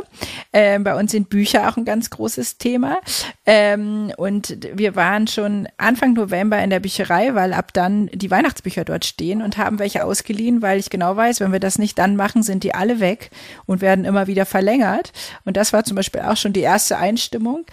Äh, 0.52 0.80
bei 0.80 0.98
uns 0.98 1.12
sind 1.12 1.30
Bücher 1.30 1.70
auch 1.70 1.78
ein 1.78 1.86
ganz 1.92 2.10
großes 2.10 2.58
Thema. 2.58 3.02
Ähm, 3.46 4.14
und 4.16 4.58
wir 4.74 4.96
waren 4.96 5.28
schon 5.28 5.68
Anfang 5.76 6.14
November 6.14 6.58
in 6.64 6.70
der 6.70 6.80
Bücherei, 6.80 7.36
weil 7.36 7.52
ab 7.52 7.74
dann 7.74 8.08
die 8.14 8.32
Weihnachtsbücher 8.32 8.86
dort 8.86 9.04
stehen 9.04 9.42
und 9.42 9.58
haben 9.58 9.78
welche 9.78 10.06
ausgeliehen, 10.06 10.62
weil 10.62 10.80
ich 10.80 10.90
genau 10.90 11.18
weiß, 11.18 11.42
wenn 11.42 11.52
wir 11.52 11.60
das 11.60 11.78
nicht 11.78 12.00
dann 12.00 12.16
machen, 12.16 12.44
sind 12.44 12.64
die 12.64 12.74
alle 12.74 13.02
weg 13.02 13.30
und 13.66 13.82
werden 13.82 14.06
immer 14.06 14.28
wieder 14.28 14.46
verlängert. 14.46 15.12
Und 15.44 15.58
das 15.58 15.74
war 15.74 15.84
zum 15.84 15.96
Beispiel 15.96 16.22
auch 16.22 16.38
schon 16.38 16.54
die 16.54 16.62
erste 16.62 16.98
Einstimmung. 16.98 17.66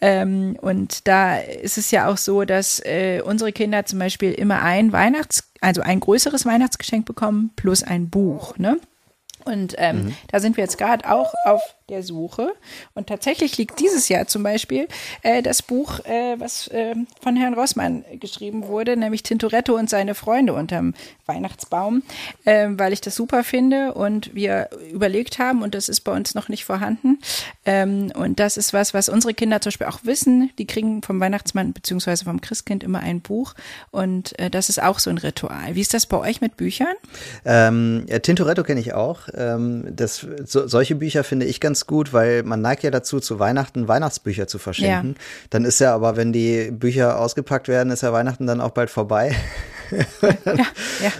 Ähm, 0.00 0.56
und 0.60 1.08
da 1.08 1.38
ist 1.38 1.76
es 1.76 1.90
ja 1.90 2.06
auch 2.06 2.16
so, 2.16 2.44
dass 2.44 2.78
äh, 2.84 3.22
unsere 3.24 3.50
Kinder 3.50 3.84
zum 3.86 3.98
Beispiel 3.98 4.30
immer 4.30 4.62
ein 4.62 4.92
Weihnachts 4.92 5.50
also 5.60 5.80
ein 5.80 5.98
größeres 5.98 6.46
Weihnachtsgeschenk 6.46 7.06
bekommen 7.06 7.50
plus 7.56 7.82
ein 7.82 8.08
Buch. 8.08 8.56
Ne? 8.56 8.78
Und 9.44 9.74
ähm, 9.78 9.96
mhm. 9.96 10.16
da 10.30 10.40
sind 10.40 10.56
wir 10.56 10.64
jetzt 10.64 10.78
gerade 10.78 11.10
auch 11.10 11.34
auf 11.44 11.62
der 11.90 12.02
Suche. 12.02 12.54
Und 12.94 13.08
tatsächlich 13.08 13.58
liegt 13.58 13.78
dieses 13.78 14.08
Jahr 14.08 14.26
zum 14.26 14.42
Beispiel 14.42 14.88
äh, 15.22 15.42
das 15.42 15.60
Buch, 15.60 16.00
äh, 16.06 16.38
was 16.38 16.68
äh, 16.68 16.94
von 17.20 17.36
Herrn 17.36 17.54
Rossmann 17.54 18.04
geschrieben 18.20 18.66
wurde, 18.68 18.96
nämlich 18.96 19.22
Tintoretto 19.22 19.74
und 19.76 19.90
seine 19.90 20.14
Freunde 20.14 20.54
unterm 20.54 20.94
Weihnachtsbaum, 21.26 22.02
äh, 22.44 22.68
weil 22.70 22.92
ich 22.92 23.02
das 23.02 23.14
super 23.14 23.44
finde 23.44 23.92
und 23.94 24.34
wir 24.34 24.70
überlegt 24.90 25.38
haben, 25.38 25.62
und 25.62 25.74
das 25.74 25.88
ist 25.88 26.00
bei 26.00 26.12
uns 26.12 26.34
noch 26.34 26.48
nicht 26.48 26.64
vorhanden. 26.64 27.18
Ähm, 27.66 28.12
und 28.14 28.40
das 28.40 28.56
ist 28.56 28.72
was, 28.72 28.94
was 28.94 29.10
unsere 29.10 29.34
Kinder 29.34 29.60
zum 29.60 29.70
Beispiel 29.70 29.86
auch 29.86 30.00
wissen. 30.04 30.50
Die 30.58 30.66
kriegen 30.66 31.02
vom 31.02 31.20
Weihnachtsmann 31.20 31.72
beziehungsweise 31.74 32.24
vom 32.24 32.40
Christkind 32.40 32.82
immer 32.82 33.00
ein 33.00 33.20
Buch. 33.20 33.54
Und 33.90 34.38
äh, 34.38 34.48
das 34.48 34.68
ist 34.68 34.82
auch 34.82 34.98
so 34.98 35.10
ein 35.10 35.18
Ritual. 35.18 35.74
Wie 35.74 35.80
ist 35.80 35.92
das 35.92 36.06
bei 36.06 36.18
euch 36.18 36.40
mit 36.40 36.56
Büchern? 36.56 36.94
Ähm, 37.44 38.06
ja, 38.08 38.20
Tintoretto 38.20 38.62
kenne 38.62 38.80
ich 38.80 38.94
auch. 38.94 39.28
Ähm, 39.34 39.86
das, 39.94 40.26
so, 40.44 40.66
solche 40.66 40.94
Bücher 40.94 41.24
finde 41.24 41.46
ich 41.46 41.60
ganz 41.60 41.73
gut, 41.86 42.12
weil 42.12 42.42
man 42.42 42.60
neigt 42.60 42.82
ja 42.82 42.90
dazu, 42.90 43.20
zu 43.20 43.38
Weihnachten 43.38 43.88
Weihnachtsbücher 43.88 44.46
zu 44.46 44.58
verschenken. 44.58 45.14
Ja. 45.18 45.24
Dann 45.50 45.64
ist 45.64 45.80
ja 45.80 45.94
aber, 45.94 46.16
wenn 46.16 46.32
die 46.32 46.70
Bücher 46.70 47.18
ausgepackt 47.18 47.68
werden, 47.68 47.92
ist 47.92 48.02
ja 48.02 48.12
Weihnachten 48.12 48.46
dann 48.46 48.60
auch 48.60 48.70
bald 48.70 48.90
vorbei. 48.90 49.34
ja, 50.44 50.54
ja. 50.54 50.64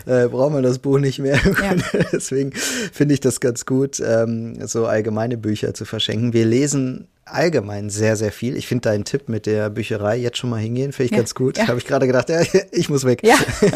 Äh, 0.24 0.28
braucht 0.28 0.52
man 0.52 0.62
das 0.62 0.78
Buch 0.78 0.98
nicht 0.98 1.18
mehr. 1.18 1.36
Ja. 1.36 1.74
Deswegen 2.12 2.52
finde 2.52 3.14
ich 3.14 3.20
das 3.20 3.40
ganz 3.40 3.66
gut, 3.66 4.00
ähm, 4.00 4.66
so 4.66 4.86
allgemeine 4.86 5.36
Bücher 5.36 5.74
zu 5.74 5.84
verschenken. 5.84 6.32
Wir 6.32 6.46
lesen 6.46 7.08
allgemein 7.26 7.90
sehr, 7.90 8.16
sehr 8.16 8.32
viel. 8.32 8.56
Ich 8.56 8.66
finde 8.66 8.88
deinen 8.90 9.04
Tipp 9.04 9.28
mit 9.28 9.46
der 9.46 9.70
Bücherei 9.70 10.16
jetzt 10.16 10.38
schon 10.38 10.50
mal 10.50 10.60
hingehen, 10.60 10.92
finde 10.92 11.06
ich 11.06 11.10
ja, 11.12 11.18
ganz 11.18 11.34
gut. 11.34 11.58
Ja. 11.58 11.68
Habe 11.68 11.78
ich 11.78 11.86
gerade 11.86 12.06
gedacht, 12.06 12.28
ja, 12.28 12.42
ich 12.72 12.88
muss 12.88 13.04
weg. 13.04 13.20
Ja. 13.22 13.36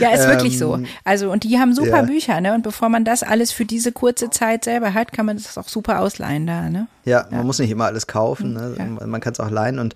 Ja, 0.00 0.12
ist 0.12 0.24
ähm, 0.24 0.30
wirklich 0.30 0.58
so. 0.58 0.74
Ähm, 0.74 0.86
also, 1.04 1.30
und 1.30 1.44
die 1.44 1.58
haben 1.58 1.74
super 1.74 1.88
ja. 1.98 2.02
Bücher, 2.02 2.40
ne? 2.40 2.54
Und 2.54 2.62
bevor 2.62 2.88
man 2.88 3.04
das 3.04 3.22
alles 3.22 3.52
für 3.52 3.64
diese 3.64 3.92
kurze 3.92 4.30
Zeit 4.30 4.64
selber 4.64 4.94
hat, 4.94 5.12
kann 5.12 5.26
man 5.26 5.36
das 5.36 5.58
auch 5.58 5.68
super 5.68 6.00
ausleihen 6.00 6.46
da, 6.46 6.70
ne? 6.70 6.88
Ja, 7.04 7.26
man 7.30 7.46
muss 7.46 7.58
nicht 7.58 7.70
immer 7.70 7.86
alles 7.86 8.06
kaufen, 8.06 8.52
ne? 8.52 8.74
Ja. 8.78 8.84
man, 8.84 9.08
man 9.08 9.20
kann 9.20 9.32
es 9.32 9.40
auch 9.40 9.50
leihen. 9.50 9.78
Und 9.78 9.94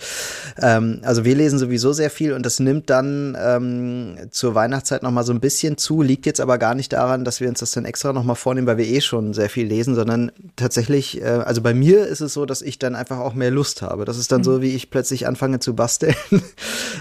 ähm, 0.60 1.00
also 1.02 1.24
wir 1.24 1.34
lesen 1.34 1.58
sowieso 1.58 1.92
sehr 1.92 2.10
viel 2.10 2.32
und 2.32 2.46
das 2.46 2.60
nimmt 2.60 2.88
dann 2.90 3.36
ähm, 3.38 4.16
zur 4.30 4.54
Weihnachtszeit 4.54 5.02
nochmal 5.02 5.24
so 5.24 5.32
ein 5.32 5.40
bisschen 5.40 5.76
zu, 5.76 6.02
liegt 6.02 6.26
jetzt 6.26 6.40
aber 6.40 6.58
gar 6.58 6.74
nicht 6.74 6.92
daran, 6.92 7.24
dass 7.24 7.40
wir 7.40 7.48
uns 7.48 7.60
das 7.60 7.72
dann 7.72 7.84
extra 7.84 8.12
nochmal 8.12 8.36
vornehmen, 8.36 8.66
weil 8.66 8.78
wir 8.78 8.86
eh 8.86 9.00
schon 9.00 9.34
sehr 9.34 9.50
viel 9.50 9.66
lesen, 9.66 9.94
sondern 9.94 10.32
tatsächlich, 10.56 11.20
äh, 11.20 11.24
also 11.24 11.60
bei 11.60 11.73
mir 11.74 12.06
ist 12.06 12.20
es 12.20 12.32
so, 12.34 12.46
dass 12.46 12.62
ich 12.62 12.78
dann 12.78 12.94
einfach 12.94 13.18
auch 13.18 13.34
mehr 13.34 13.50
Lust 13.50 13.82
habe. 13.82 14.04
Das 14.04 14.18
ist 14.18 14.32
dann 14.32 14.40
mhm. 14.40 14.44
so, 14.44 14.62
wie 14.62 14.74
ich 14.74 14.90
plötzlich 14.90 15.26
anfange 15.26 15.60
zu 15.60 15.74
basteln, 15.74 16.14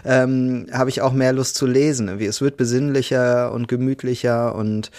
ähm, 0.05 0.67
habe 0.71 0.89
ich 0.89 1.01
auch 1.01 1.13
mehr 1.13 1.33
Lust 1.33 1.55
zu 1.55 1.65
lesen. 1.65 2.19
Wie 2.19 2.25
es 2.25 2.41
wird 2.41 2.57
besinnlich 2.57 2.83
besinnlicher 2.83 3.51
und 3.51 3.67
gemütlicher 3.67 4.55
und 4.55 4.91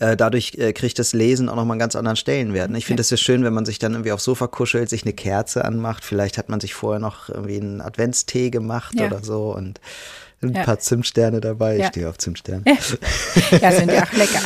äh, 0.00 0.16
dadurch 0.16 0.54
äh, 0.58 0.72
kriegt 0.72 0.98
das 0.98 1.12
Lesen 1.12 1.48
auch 1.48 1.54
nochmal 1.54 1.74
einen 1.74 1.80
ganz 1.80 1.94
anderen 1.94 2.16
Stellenwert. 2.16 2.70
Ne? 2.70 2.78
Ich 2.78 2.86
finde 2.86 3.02
es 3.02 3.10
ja 3.10 3.16
schön, 3.16 3.44
wenn 3.44 3.54
man 3.54 3.64
sich 3.64 3.78
dann 3.78 3.92
irgendwie 3.92 4.12
aufs 4.12 4.24
Sofa 4.24 4.48
kuschelt, 4.48 4.88
sich 4.88 5.04
eine 5.04 5.12
Kerze 5.12 5.64
anmacht. 5.64 6.04
Vielleicht 6.04 6.38
hat 6.38 6.48
man 6.48 6.60
sich 6.60 6.74
vorher 6.74 6.98
noch 6.98 7.28
irgendwie 7.28 7.60
einen 7.60 7.80
Adventstee 7.80 8.50
gemacht 8.50 8.94
ja. 8.98 9.06
oder 9.06 9.22
so 9.22 9.54
und 9.54 9.80
Ein 10.42 10.54
ja. 10.54 10.64
paar 10.64 10.78
Zimtsterne 10.78 11.40
dabei. 11.40 11.76
Ja. 11.76 11.84
Ich 11.84 11.88
stehe 11.88 12.08
auf 12.08 12.18
Zimtsterne. 12.18 12.62
Ja, 13.60 13.72
sind 13.72 13.90
ja 13.90 14.04
auch 14.04 14.12
lecker. 14.16 14.40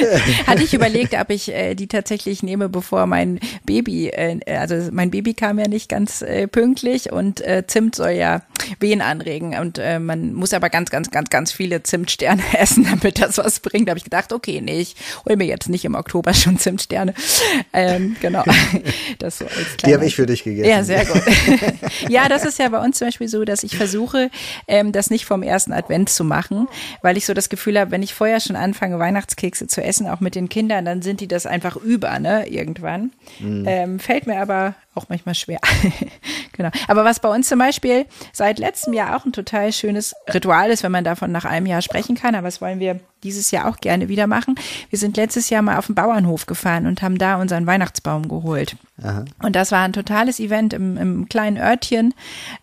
Hatte 0.46 0.62
ich 0.62 0.74
überlegt, 0.74 1.14
ob 1.14 1.30
ich 1.30 1.52
äh, 1.52 1.74
die 1.74 1.86
tatsächlich 1.86 2.42
nehme, 2.42 2.68
bevor 2.68 3.06
mein 3.06 3.38
Baby, 3.64 4.08
äh, 4.08 4.40
also 4.46 4.90
mein 4.92 5.10
Baby 5.10 5.34
kam 5.34 5.58
ja 5.58 5.68
nicht 5.68 5.88
ganz 5.88 6.22
äh, 6.22 6.48
pünktlich 6.48 7.12
und 7.12 7.40
äh, 7.40 7.64
Zimt 7.66 7.94
soll 7.94 8.10
ja 8.10 8.42
Wehen 8.78 9.00
anregen 9.00 9.58
und 9.58 9.78
äh, 9.78 9.98
man 9.98 10.34
muss 10.34 10.52
aber 10.52 10.70
ganz, 10.70 10.90
ganz, 10.90 11.10
ganz, 11.10 11.30
ganz 11.30 11.52
viele 11.52 11.82
Zimtsterne 11.82 12.42
essen, 12.58 12.84
damit 12.84 13.20
das 13.20 13.38
was 13.38 13.60
bringt. 13.60 13.88
Da 13.88 13.90
habe 13.90 13.98
ich 13.98 14.04
gedacht, 14.04 14.32
okay, 14.32 14.60
nee, 14.60 14.80
ich 14.80 14.96
hole 15.24 15.36
mir 15.36 15.46
jetzt 15.46 15.68
nicht 15.68 15.84
im 15.84 15.94
Oktober 15.94 16.34
schon 16.34 16.58
Zimtsterne. 16.58 17.14
Ähm, 17.72 18.16
genau. 18.20 18.44
Das 19.18 19.38
so 19.38 19.44
als 19.46 19.76
die 19.84 19.94
habe 19.94 20.04
ich 20.04 20.16
für 20.16 20.26
dich 20.26 20.44
gegessen. 20.44 20.68
Ja, 20.68 20.84
sehr 20.84 21.04
gut. 21.04 21.22
ja, 22.08 22.28
das 22.28 22.44
ist 22.44 22.58
ja 22.58 22.68
bei 22.68 22.78
uns 22.78 22.98
zum 22.98 23.08
Beispiel 23.08 23.28
so, 23.28 23.44
dass 23.44 23.62
ich 23.62 23.76
versuche, 23.76 24.30
ähm, 24.80 24.92
das 24.92 25.10
nicht 25.10 25.26
vom 25.26 25.42
ersten 25.42 25.72
Advent 25.72 26.08
zu 26.08 26.24
machen, 26.24 26.68
weil 27.02 27.16
ich 27.16 27.26
so 27.26 27.34
das 27.34 27.48
Gefühl 27.48 27.78
habe, 27.78 27.90
wenn 27.90 28.02
ich 28.02 28.14
vorher 28.14 28.40
schon 28.40 28.56
anfange, 28.56 28.98
Weihnachtskekse 28.98 29.66
zu 29.66 29.82
essen, 29.82 30.08
auch 30.08 30.20
mit 30.20 30.34
den 30.34 30.48
Kindern, 30.48 30.84
dann 30.84 31.02
sind 31.02 31.20
die 31.20 31.28
das 31.28 31.46
einfach 31.46 31.76
über, 31.76 32.18
ne, 32.18 32.48
irgendwann. 32.48 33.12
Mhm. 33.38 33.64
Ähm, 33.66 33.98
fällt 33.98 34.26
mir 34.26 34.40
aber 34.40 34.74
auch 34.94 35.08
manchmal 35.08 35.34
schwer. 35.34 35.60
genau. 36.52 36.70
Aber 36.88 37.04
was 37.04 37.20
bei 37.20 37.32
uns 37.32 37.48
zum 37.48 37.58
Beispiel 37.58 38.06
seit 38.32 38.58
letztem 38.58 38.92
Jahr 38.92 39.16
auch 39.16 39.24
ein 39.24 39.32
total 39.32 39.72
schönes 39.72 40.14
Ritual 40.32 40.70
ist, 40.70 40.82
wenn 40.82 40.92
man 40.92 41.04
davon 41.04 41.30
nach 41.30 41.44
einem 41.44 41.66
Jahr 41.66 41.82
sprechen 41.82 42.16
kann, 42.16 42.34
aber 42.34 42.48
das 42.48 42.60
wollen 42.60 42.80
wir 42.80 43.00
dieses 43.22 43.50
Jahr 43.50 43.68
auch 43.68 43.78
gerne 43.78 44.08
wieder 44.08 44.26
machen. 44.26 44.54
Wir 44.88 44.98
sind 44.98 45.16
letztes 45.16 45.50
Jahr 45.50 45.62
mal 45.62 45.78
auf 45.78 45.86
den 45.86 45.94
Bauernhof 45.94 46.46
gefahren 46.46 46.86
und 46.86 47.02
haben 47.02 47.18
da 47.18 47.40
unseren 47.40 47.66
Weihnachtsbaum 47.66 48.28
geholt. 48.28 48.76
Aha. 49.02 49.24
Und 49.42 49.56
das 49.56 49.72
war 49.72 49.82
ein 49.82 49.92
totales 49.92 50.40
Event 50.40 50.72
im, 50.72 50.96
im 50.96 51.28
kleinen 51.28 51.56
Örtchen. 51.56 52.14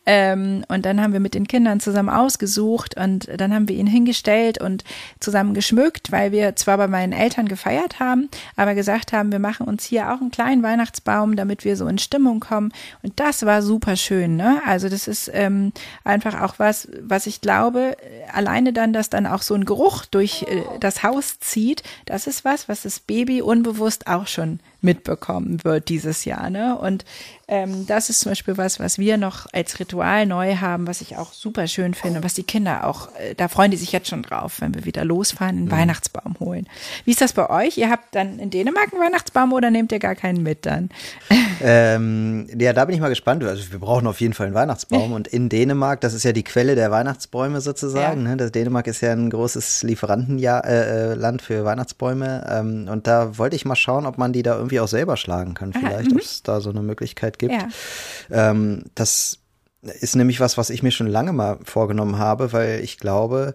Ähm, 0.06 0.63
und 0.67 0.86
dann 0.86 1.02
haben 1.02 1.13
wir 1.13 1.20
mit 1.20 1.34
den 1.34 1.48
Kindern 1.48 1.80
zusammen 1.80 2.10
ausgesucht 2.10 2.96
und 2.98 3.28
dann 3.38 3.54
haben 3.54 3.67
wir 3.67 3.76
ihn 3.76 3.88
hingestellt 3.88 4.62
und 4.62 4.84
zusammen 5.20 5.54
geschmückt, 5.54 6.12
weil 6.12 6.32
wir 6.32 6.56
zwar 6.56 6.78
bei 6.78 6.88
meinen 6.88 7.13
Eltern 7.13 7.48
gefeiert 7.48 8.00
haben, 8.00 8.30
aber 8.56 8.76
gesagt 8.76 9.13
haben, 9.13 9.32
wir 9.32 9.39
machen 9.39 9.67
uns 9.67 9.84
hier 9.84 10.12
auch 10.13 10.22
einen 10.22 10.32
kleinen 10.32 10.63
Weihnachtsbaum, 10.63 11.36
damit 11.36 11.65
wir 11.65 11.76
so 11.76 11.88
in 11.88 11.98
Stimmung 11.98 12.39
kommen. 12.39 12.72
Und 13.02 13.20
das 13.20 13.46
war 13.46 13.62
super 13.62 13.96
schön. 13.96 14.36
Ne? 14.36 14.62
Also 14.65 14.89
das 14.89 15.08
ist 15.08 15.32
ähm, 15.34 15.72
einfach 16.04 16.41
auch 16.41 16.56
was, 16.58 16.88
was 17.02 17.28
ich 17.28 17.41
glaube, 17.41 17.98
alleine 18.32 18.74
dann, 18.74 18.93
dass 18.93 19.10
dann 19.10 19.26
auch 19.26 19.41
so 19.41 19.56
ein 19.56 19.65
Geruch 19.65 20.06
durch 20.06 20.46
äh, 20.48 20.64
das 20.80 21.04
Haus 21.04 21.40
zieht, 21.40 21.84
das 22.06 22.28
ist 22.28 22.46
was, 22.46 22.68
was 22.70 22.84
das 22.84 23.00
Baby 23.00 23.42
unbewusst 23.42 24.08
auch 24.08 24.28
schon 24.28 24.60
mitbekommen 24.82 25.63
wird 25.63 25.90
dieses 25.90 26.26
Jahr. 26.26 26.50
Ne? 26.50 26.78
Und 26.78 27.06
ähm, 27.50 27.88
das 27.88 28.10
ist 28.10 28.20
zum 28.20 28.32
Beispiel 28.32 28.58
was, 28.58 28.80
was 28.80 29.00
wir 29.00 29.18
noch 29.18 29.48
als 29.54 29.80
Ritual 29.80 30.26
neu 30.26 30.58
haben, 30.58 30.86
was 30.86 31.00
ich 31.00 31.16
auch 31.16 31.32
super 31.32 31.68
schön 31.68 31.94
finde, 31.94 32.22
was 32.24 32.34
die 32.34 32.44
Kinder 32.44 32.86
auch, 32.86 33.08
äh, 33.16 33.36
da 33.36 33.48
freuen 33.48 33.72
die 33.72 33.78
sich 33.78 33.94
jetzt 33.94 34.10
schon 34.10 34.22
drauf, 34.22 34.60
wenn 34.60 34.76
wir 34.76 34.84
wieder 34.84 35.06
losfahren, 35.06 35.56
einen 35.56 35.66
mhm. 35.66 35.72
Weihnachtsbaum 35.72 36.36
holen. 36.42 36.68
Wie 37.06 37.12
ist 37.12 37.22
das 37.22 37.32
bei 37.32 37.50
euch? 37.50 37.78
Ihr 37.78 37.90
habt 37.90 38.13
dann 38.16 38.40
in 38.40 38.50
Dänemark 38.50 38.92
einen 38.92 39.02
Weihnachtsbaum 39.02 39.54
oder 39.54 39.72
nehmt 39.72 39.94
ihr 39.94 40.00
gar 40.00 40.16
keinen 40.16 40.44
mit 40.44 40.66
dann? 40.66 40.90
Ähm, 41.60 42.48
ja, 42.56 42.72
da 42.72 42.86
bin 42.86 42.94
ich 42.94 43.02
mal 43.02 43.10
gespannt. 43.10 43.44
Also 43.44 43.72
wir 43.72 43.80
brauchen 43.80 44.06
auf 44.06 44.22
jeden 44.22 44.36
Fall 44.36 44.46
einen 44.46 44.56
Weihnachtsbaum. 44.56 45.12
Und 45.13 45.28
in 45.28 45.50
Dänemark, 45.50 46.02
das 46.02 46.13
ist 46.13 46.24
ja 46.24 46.32
die 46.32 46.44
Quelle 46.44 46.76
der 46.76 46.92
Weihnachtsbäume 46.92 47.62
sozusagen. 47.62 48.24
Ja. 48.26 48.30
Ne? 48.30 48.38
Das 48.38 48.52
Dänemark 48.52 48.86
ist 48.86 49.02
ja 49.02 49.12
ein 49.12 49.32
großes 49.32 49.82
Lieferantenland 49.82 51.42
äh, 51.42 51.44
äh 51.44 51.44
für 51.44 51.66
Weihnachtsbäume. 51.66 52.46
Ähm, 52.48 52.88
und 52.92 53.08
da 53.08 53.40
wollte 53.40 53.56
ich 53.56 53.66
mal 53.66 53.76
schauen, 53.76 54.06
ob 54.06 54.20
man 54.20 54.34
die 54.34 54.44
da 54.44 54.56
irgendwie 54.56 54.66
auch 54.80 54.88
selber 54.88 55.17
schlagen 55.17 55.53
kann. 55.53 55.73
Vielleicht, 55.73 56.12
ob 56.12 56.19
es 56.19 56.43
da 56.43 56.62
so 56.62 56.69
eine 56.69 56.82
Möglichkeit 56.82 57.39
gibt. 57.39 57.53
Ja. 57.53 57.67
Ähm, 58.32 58.84
das 58.95 59.39
ist 59.82 60.15
nämlich 60.15 60.39
was, 60.39 60.58
was 60.58 60.69
ich 60.69 60.84
mir 60.84 60.91
schon 60.91 61.08
lange 61.08 61.34
mal 61.34 61.60
vorgenommen 61.63 62.17
habe, 62.17 62.53
weil 62.53 62.82
ich 62.82 62.97
glaube, 62.97 63.53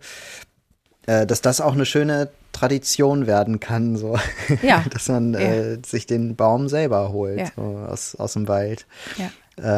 äh, 1.06 1.26
dass 1.26 1.40
das 1.40 1.60
auch 1.60 1.72
eine 1.72 1.86
schöne 1.86 2.30
Tradition 2.52 3.26
werden 3.26 3.60
kann, 3.60 3.96
so. 3.96 4.18
Ja. 4.62 4.84
dass 4.90 5.08
man 5.08 5.34
ja. 5.34 5.40
äh, 5.40 5.78
sich 5.84 6.06
den 6.06 6.36
Baum 6.36 6.68
selber 6.68 7.12
holt, 7.12 7.52
so 7.56 7.62
aus, 7.62 8.14
aus 8.14 8.34
dem 8.34 8.48
Wald. 8.48 8.86
Ja. 9.16 9.30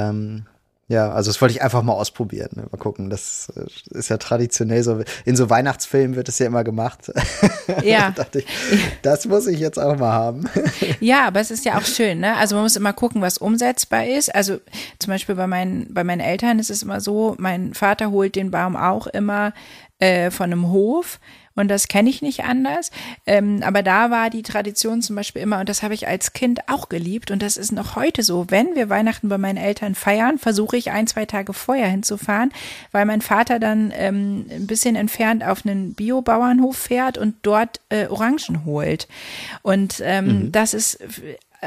Ähm, 0.08 0.46
ja, 0.86 1.10
also 1.10 1.30
das 1.30 1.40
wollte 1.40 1.54
ich 1.54 1.62
einfach 1.62 1.82
mal 1.82 1.94
ausprobieren. 1.94 2.50
Ne? 2.56 2.66
Mal 2.70 2.76
gucken. 2.76 3.08
Das 3.08 3.50
äh, 3.56 3.98
ist 3.98 4.10
ja 4.10 4.18
traditionell 4.18 4.82
so. 4.82 5.02
In 5.24 5.34
so 5.34 5.48
Weihnachtsfilmen 5.48 6.14
wird 6.14 6.28
es 6.28 6.38
ja 6.38 6.46
immer 6.46 6.62
gemacht. 6.62 7.10
Ja. 7.82 8.10
da 8.14 8.24
dachte 8.24 8.40
ich, 8.40 8.46
das 9.02 9.26
muss 9.26 9.46
ich 9.46 9.58
jetzt 9.58 9.78
auch 9.78 9.96
mal 9.96 10.12
haben. 10.12 10.44
ja, 11.00 11.26
aber 11.26 11.40
es 11.40 11.50
ist 11.50 11.64
ja 11.64 11.78
auch 11.78 11.84
schön, 11.84 12.20
ne? 12.20 12.36
Also 12.36 12.54
man 12.56 12.64
muss 12.64 12.76
immer 12.76 12.92
gucken, 12.92 13.22
was 13.22 13.38
umsetzbar 13.38 14.06
ist. 14.06 14.34
Also 14.34 14.58
zum 14.98 15.10
Beispiel 15.10 15.34
bei 15.36 15.46
meinen, 15.46 15.92
bei 15.92 16.04
meinen 16.04 16.20
Eltern 16.20 16.58
ist 16.58 16.70
es 16.70 16.82
immer 16.82 17.00
so, 17.00 17.34
mein 17.38 17.72
Vater 17.72 18.10
holt 18.10 18.36
den 18.36 18.50
Baum 18.50 18.76
auch 18.76 19.06
immer 19.06 19.54
äh, 19.98 20.30
von 20.30 20.52
einem 20.52 20.70
Hof 20.70 21.18
und 21.54 21.68
das 21.68 21.88
kenne 21.88 22.10
ich 22.10 22.22
nicht 22.22 22.44
anders. 22.44 22.90
Ähm, 23.26 23.62
aber 23.62 23.82
da 23.82 24.10
war 24.10 24.30
die 24.30 24.42
Tradition 24.42 25.02
zum 25.02 25.16
Beispiel 25.16 25.42
immer, 25.42 25.60
und 25.60 25.68
das 25.68 25.82
habe 25.82 25.94
ich 25.94 26.08
als 26.08 26.32
Kind 26.32 26.68
auch 26.68 26.88
geliebt, 26.88 27.30
und 27.30 27.42
das 27.42 27.56
ist 27.56 27.72
noch 27.72 27.96
heute 27.96 28.22
so, 28.22 28.46
wenn 28.48 28.74
wir 28.74 28.88
Weihnachten 28.88 29.28
bei 29.28 29.38
meinen 29.38 29.56
Eltern 29.58 29.94
feiern, 29.94 30.38
versuche 30.38 30.76
ich 30.76 30.90
ein, 30.90 31.06
zwei 31.06 31.26
Tage 31.26 31.52
vorher 31.52 31.88
hinzufahren, 31.88 32.52
weil 32.92 33.04
mein 33.04 33.20
Vater 33.20 33.58
dann 33.58 33.92
ähm, 33.96 34.46
ein 34.50 34.66
bisschen 34.66 34.96
entfernt 34.96 35.44
auf 35.44 35.64
einen 35.64 35.94
Biobauernhof 35.94 36.76
fährt 36.76 37.18
und 37.18 37.36
dort 37.42 37.80
äh, 37.88 38.06
Orangen 38.06 38.64
holt. 38.64 39.08
Und 39.62 40.02
ähm, 40.04 40.26
mhm. 40.26 40.52
das 40.52 40.74
ist 40.74 40.98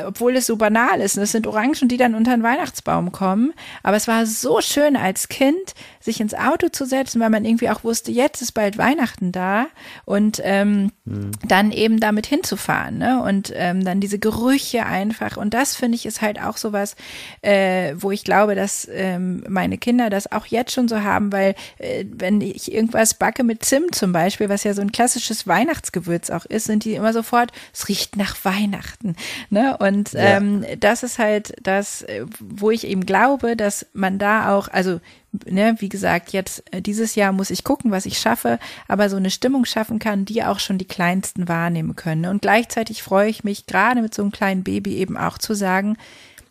obwohl 0.05 0.35
es 0.35 0.45
so 0.45 0.57
banal 0.57 1.01
ist. 1.01 1.17
Und 1.17 1.21
das 1.21 1.31
sind 1.31 1.47
Orangen, 1.47 1.87
die 1.87 1.97
dann 1.97 2.15
unter 2.15 2.31
den 2.31 2.43
Weihnachtsbaum 2.43 3.11
kommen. 3.11 3.53
Aber 3.83 3.97
es 3.97 4.07
war 4.07 4.25
so 4.25 4.61
schön 4.61 4.95
als 4.95 5.29
Kind, 5.29 5.73
sich 5.99 6.19
ins 6.19 6.33
Auto 6.33 6.69
zu 6.69 6.85
setzen, 6.85 7.19
weil 7.19 7.29
man 7.29 7.45
irgendwie 7.45 7.69
auch 7.69 7.83
wusste, 7.83 8.11
jetzt 8.11 8.41
ist 8.41 8.53
bald 8.53 8.77
Weihnachten 8.77 9.31
da 9.31 9.67
und 10.05 10.41
ähm, 10.43 10.91
mhm. 11.05 11.31
dann 11.47 11.71
eben 11.71 11.99
damit 11.99 12.25
hinzufahren. 12.25 12.97
Ne? 12.97 13.21
Und 13.21 13.51
ähm, 13.55 13.83
dann 13.83 13.99
diese 13.99 14.19
Gerüche 14.19 14.85
einfach. 14.85 15.37
Und 15.37 15.53
das 15.53 15.75
finde 15.75 15.95
ich 15.95 16.05
ist 16.05 16.21
halt 16.21 16.41
auch 16.41 16.57
sowas, 16.57 16.95
äh, 17.41 17.93
wo 17.97 18.11
ich 18.11 18.23
glaube, 18.23 18.55
dass 18.55 18.87
ähm, 18.91 19.43
meine 19.47 19.77
Kinder 19.77 20.09
das 20.09 20.31
auch 20.31 20.45
jetzt 20.45 20.73
schon 20.73 20.87
so 20.87 21.01
haben, 21.01 21.31
weil 21.31 21.55
äh, 21.77 22.05
wenn 22.09 22.41
ich 22.41 22.71
irgendwas 22.71 23.13
backe 23.13 23.43
mit 23.43 23.63
Zimt 23.63 23.95
zum 23.95 24.11
Beispiel, 24.11 24.49
was 24.49 24.63
ja 24.63 24.73
so 24.73 24.81
ein 24.81 24.91
klassisches 24.91 25.47
Weihnachtsgewürz 25.47 26.29
auch 26.29 26.45
ist, 26.45 26.65
sind 26.65 26.85
die 26.85 26.93
immer 26.93 27.13
sofort, 27.13 27.51
es 27.73 27.87
riecht 27.87 28.15
nach 28.15 28.35
Weihnachten. 28.43 29.15
Ne? 29.49 29.77
Und 29.77 29.86
ja. 29.93 30.37
ähm, 30.37 30.65
das 30.79 31.03
ist 31.03 31.19
halt 31.19 31.53
das, 31.61 32.01
äh, 32.03 32.25
wo 32.39 32.71
ich 32.71 32.85
eben 32.87 33.05
glaube, 33.05 33.55
dass 33.55 33.85
man 33.93 34.19
da 34.19 34.55
auch, 34.55 34.67
also 34.67 34.99
ne, 35.45 35.75
wie 35.79 35.89
gesagt, 35.89 36.31
jetzt 36.31 36.63
äh, 36.73 36.81
dieses 36.81 37.15
Jahr 37.15 37.31
muss 37.31 37.49
ich 37.49 37.63
gucken, 37.63 37.91
was 37.91 38.05
ich 38.05 38.19
schaffe, 38.19 38.59
aber 38.87 39.09
so 39.09 39.17
eine 39.17 39.29
Stimmung 39.29 39.65
schaffen 39.65 39.99
kann, 39.99 40.25
die 40.25 40.43
auch 40.43 40.59
schon 40.59 40.77
die 40.77 40.85
Kleinsten 40.85 41.47
wahrnehmen 41.47 41.95
können. 41.95 42.25
Und 42.25 42.41
gleichzeitig 42.41 43.03
freue 43.03 43.29
ich 43.29 43.43
mich, 43.43 43.65
gerade 43.65 44.01
mit 44.01 44.13
so 44.13 44.21
einem 44.21 44.31
kleinen 44.31 44.63
Baby 44.63 44.95
eben 44.95 45.17
auch 45.17 45.37
zu 45.37 45.53
sagen, 45.53 45.97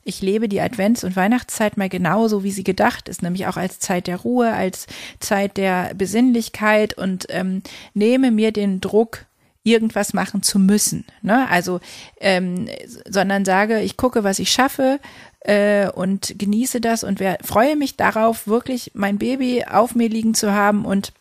ich 0.06 0.22
lebe 0.22 0.48
die 0.48 0.60
Advents- 0.60 1.04
und 1.04 1.16
Weihnachtszeit 1.16 1.76
mal 1.76 1.88
genauso, 1.88 2.44
wie 2.44 2.52
sie 2.52 2.62
gedacht 2.62 3.08
ist, 3.08 3.22
nämlich 3.22 3.48
auch 3.48 3.56
als 3.56 3.80
Zeit 3.80 4.06
der 4.06 4.18
Ruhe, 4.18 4.52
als 4.52 4.86
Zeit 5.18 5.56
der 5.56 5.94
Besinnlichkeit 5.94 6.96
und 6.96 7.26
ähm, 7.30 7.62
nehme 7.92 8.30
mir 8.30 8.52
den 8.52 8.80
Druck 8.80 9.26
irgendwas 9.66 10.14
machen 10.14 10.42
zu 10.42 10.58
müssen. 10.58 11.04
Ne? 11.22 11.48
Also, 11.50 11.80
ähm, 12.20 12.68
sondern 13.08 13.44
sage, 13.44 13.80
ich 13.80 13.96
gucke, 13.96 14.22
was 14.22 14.38
ich 14.38 14.50
schaffe 14.52 15.00
äh, 15.40 15.88
und 15.90 16.38
genieße 16.38 16.80
das 16.80 17.02
und 17.02 17.18
wer, 17.18 17.38
freue 17.42 17.76
mich 17.76 17.96
darauf, 17.96 18.46
wirklich 18.46 18.92
mein 18.94 19.18
Baby 19.18 19.64
auf 19.68 19.94
mir 19.94 20.08
liegen 20.08 20.34
zu 20.34 20.52
haben 20.52 20.84
und 20.84 21.12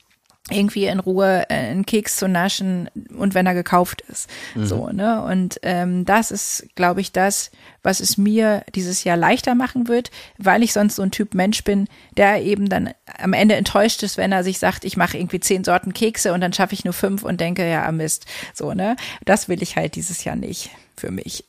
irgendwie 0.52 0.86
in 0.86 1.00
Ruhe 1.00 1.46
äh, 1.50 1.56
einen 1.56 1.88
Keks 1.88 2.18
zu 2.18 2.28
naschen 2.28 2.90
und 3.18 3.34
wenn 3.34 3.48
er 3.48 3.56
gekauft 3.56 4.02
ist. 4.02 4.30
Mhm. 4.54 4.66
So, 4.66 4.90
ne? 4.90 5.24
Und 5.24 5.60
ähm, 5.64 6.06
das 6.06 6.30
ist, 6.30 6.68
glaube 6.76 7.02
ich, 7.02 7.12
das, 7.12 7.50
was 7.82 8.00
es 8.00 8.18
mir 8.18 8.64
dieses 8.76 9.04
Jahr 9.04 9.18
leichter 9.18 9.56
machen 9.56 9.88
wird, 9.88 10.12
weil 10.38 10.62
ich 10.62 10.72
sonst 10.72 10.98
so 10.98 11.02
ein 11.02 11.10
Typ 11.10 11.34
Mensch 11.34 11.64
bin, 11.64 11.88
der 12.16 12.44
eben 12.44 12.70
dann 12.70 12.92
am 13.18 13.34
Ende 13.34 13.56
enttäuscht 13.56 14.04
ist, 14.04 14.18
wenn 14.18 14.32
er 14.32 14.44
sich 14.44 14.60
sagt, 14.60 14.86
ich 14.86 14.98
mache 14.98 15.18
irgendwie 15.18 15.40
zehn 15.40 15.64
Sorten 15.64 15.94
Kekse 15.94 16.32
und 16.32 16.42
dann 16.42 16.54
schaffe 16.54 16.76
ich 16.76 16.86
nur 16.86 16.94
fünf 16.94 17.24
und 17.24 17.42
denke, 17.42 17.68
ja, 17.68 17.92
Mist. 17.92 18.28
So, 18.54 18.74
ne? 18.74 18.98
Das 19.26 19.50
will 19.50 19.64
ich 19.64 19.76
halt 19.76 19.96
dieses 19.96 20.24
Jahr 20.26 20.36
nicht 20.36 20.70
für 20.98 21.12
mich. 21.12 21.46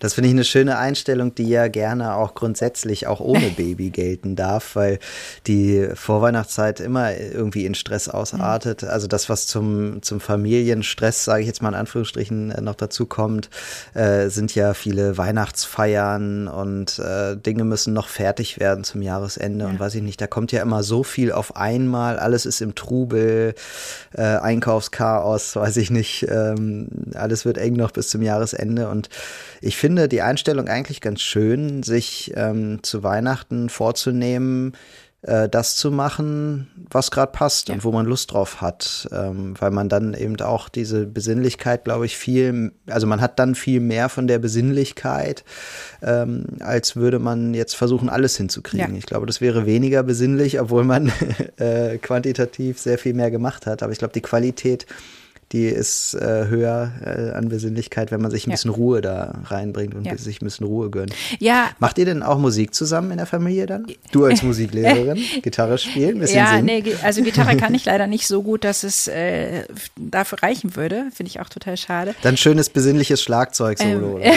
Das 0.00 0.14
finde 0.14 0.28
ich 0.28 0.34
eine 0.34 0.44
schöne 0.44 0.78
Einstellung, 0.78 1.34
die 1.34 1.48
ja 1.48 1.68
gerne 1.68 2.14
auch 2.14 2.34
grundsätzlich 2.34 3.06
auch 3.06 3.20
ohne 3.20 3.50
Baby 3.56 3.90
gelten 3.90 4.36
darf, 4.36 4.76
weil 4.76 4.98
die 5.46 5.88
Vorweihnachtszeit 5.94 6.80
immer 6.80 7.16
irgendwie 7.16 7.66
in 7.66 7.74
Stress 7.74 8.08
ausartet. 8.08 8.82
Mhm. 8.82 8.88
Also 8.88 9.06
das, 9.06 9.28
was 9.28 9.46
zum, 9.46 10.02
zum 10.02 10.20
Familienstress, 10.20 11.24
sage 11.24 11.42
ich 11.42 11.46
jetzt 11.46 11.62
mal 11.62 11.70
in 11.70 11.74
Anführungsstrichen, 11.74 12.50
äh, 12.50 12.60
noch 12.60 12.74
dazu 12.74 13.06
kommt, 13.06 13.48
äh, 13.94 14.28
sind 14.28 14.54
ja 14.54 14.74
viele 14.74 15.16
Weihnachtsfeiern 15.16 16.48
und 16.48 16.98
äh, 16.98 17.36
Dinge 17.36 17.64
müssen 17.64 17.92
noch 17.92 18.08
fertig 18.08 18.60
werden 18.60 18.84
zum 18.84 19.02
Jahresende 19.02 19.64
ja. 19.64 19.70
und 19.70 19.80
weiß 19.80 19.94
ich 19.94 20.02
nicht, 20.02 20.20
da 20.20 20.26
kommt 20.26 20.52
ja 20.52 20.62
immer 20.62 20.82
so 20.82 21.02
viel 21.02 21.32
auf 21.32 21.56
einmal, 21.56 22.18
alles 22.18 22.46
ist 22.46 22.60
im 22.60 22.74
Trubel, 22.74 23.54
äh, 24.12 24.22
Einkaufschaos, 24.22 25.56
weiß 25.56 25.76
ich 25.78 25.90
nicht, 25.90 26.26
ähm, 26.28 26.88
alles 27.14 27.44
wird 27.44 27.58
eng 27.58 27.74
noch 27.74 27.90
bis 27.90 28.08
zum 28.08 28.22
Jahresende 28.22 28.75
Ende. 28.76 28.88
Und 28.88 29.08
ich 29.60 29.76
finde 29.76 30.08
die 30.08 30.22
Einstellung 30.22 30.68
eigentlich 30.68 31.00
ganz 31.00 31.20
schön, 31.22 31.82
sich 31.82 32.32
ähm, 32.36 32.82
zu 32.82 33.02
Weihnachten 33.02 33.68
vorzunehmen, 33.68 34.72
äh, 35.22 35.48
das 35.48 35.76
zu 35.76 35.90
machen, 35.90 36.68
was 36.90 37.10
gerade 37.10 37.32
passt 37.32 37.68
ja. 37.68 37.74
und 37.74 37.84
wo 37.84 37.92
man 37.92 38.06
Lust 38.06 38.32
drauf 38.32 38.60
hat, 38.60 39.08
ähm, 39.12 39.54
weil 39.58 39.70
man 39.70 39.88
dann 39.88 40.14
eben 40.14 40.38
auch 40.40 40.68
diese 40.68 41.06
Besinnlichkeit, 41.06 41.84
glaube 41.84 42.06
ich, 42.06 42.16
viel, 42.16 42.72
also 42.86 43.06
man 43.06 43.20
hat 43.20 43.38
dann 43.38 43.54
viel 43.54 43.80
mehr 43.80 44.08
von 44.08 44.26
der 44.26 44.38
Besinnlichkeit, 44.38 45.44
ähm, 46.02 46.44
als 46.60 46.96
würde 46.96 47.18
man 47.18 47.54
jetzt 47.54 47.74
versuchen, 47.74 48.08
alles 48.08 48.36
hinzukriegen. 48.36 48.92
Ja. 48.92 48.98
Ich 48.98 49.06
glaube, 49.06 49.26
das 49.26 49.40
wäre 49.40 49.66
weniger 49.66 50.02
besinnlich, 50.02 50.60
obwohl 50.60 50.84
man 50.84 51.10
äh, 51.56 51.98
quantitativ 51.98 52.78
sehr 52.78 52.98
viel 52.98 53.14
mehr 53.14 53.30
gemacht 53.30 53.66
hat. 53.66 53.82
Aber 53.82 53.92
ich 53.92 53.98
glaube, 53.98 54.14
die 54.14 54.22
Qualität 54.22 54.86
die 55.52 55.66
ist 55.66 56.14
äh, 56.14 56.46
höher 56.48 56.92
äh, 57.04 57.36
an 57.36 57.48
Besinnlichkeit, 57.48 58.10
wenn 58.10 58.20
man 58.20 58.32
sich 58.32 58.46
ein 58.46 58.50
ja. 58.50 58.54
bisschen 58.54 58.72
Ruhe 58.72 59.00
da 59.00 59.42
reinbringt 59.44 59.94
und 59.94 60.04
ja. 60.04 60.16
sich 60.16 60.42
ein 60.42 60.44
bisschen 60.44 60.66
Ruhe 60.66 60.90
gönnt. 60.90 61.14
Ja. 61.38 61.70
Macht 61.78 61.98
ihr 61.98 62.04
denn 62.04 62.24
auch 62.24 62.38
Musik 62.38 62.74
zusammen 62.74 63.12
in 63.12 63.18
der 63.18 63.26
Familie 63.26 63.66
dann? 63.66 63.86
Du 64.10 64.24
als 64.24 64.42
Musiklehrerin, 64.46 65.18
Gitarre 65.42 65.78
spielen, 65.78 66.16
ein 66.16 66.20
bisschen 66.20 66.38
ja, 66.38 66.50
singen? 66.52 66.64
nee, 66.64 66.84
also 67.02 67.22
Gitarre 67.22 67.56
kann 67.56 67.74
ich 67.74 67.84
leider 67.84 68.08
nicht 68.08 68.26
so 68.26 68.42
gut, 68.42 68.64
dass 68.64 68.82
es 68.82 69.06
äh, 69.06 69.64
dafür 69.96 70.42
reichen 70.42 70.74
würde. 70.74 71.06
Finde 71.14 71.30
ich 71.30 71.40
auch 71.40 71.48
total 71.48 71.76
schade. 71.76 72.14
Dann 72.22 72.36
schönes 72.36 72.68
besinnliches 72.68 73.22
Schlagzeug-Solo. 73.22 74.18
Ähm, 74.20 74.34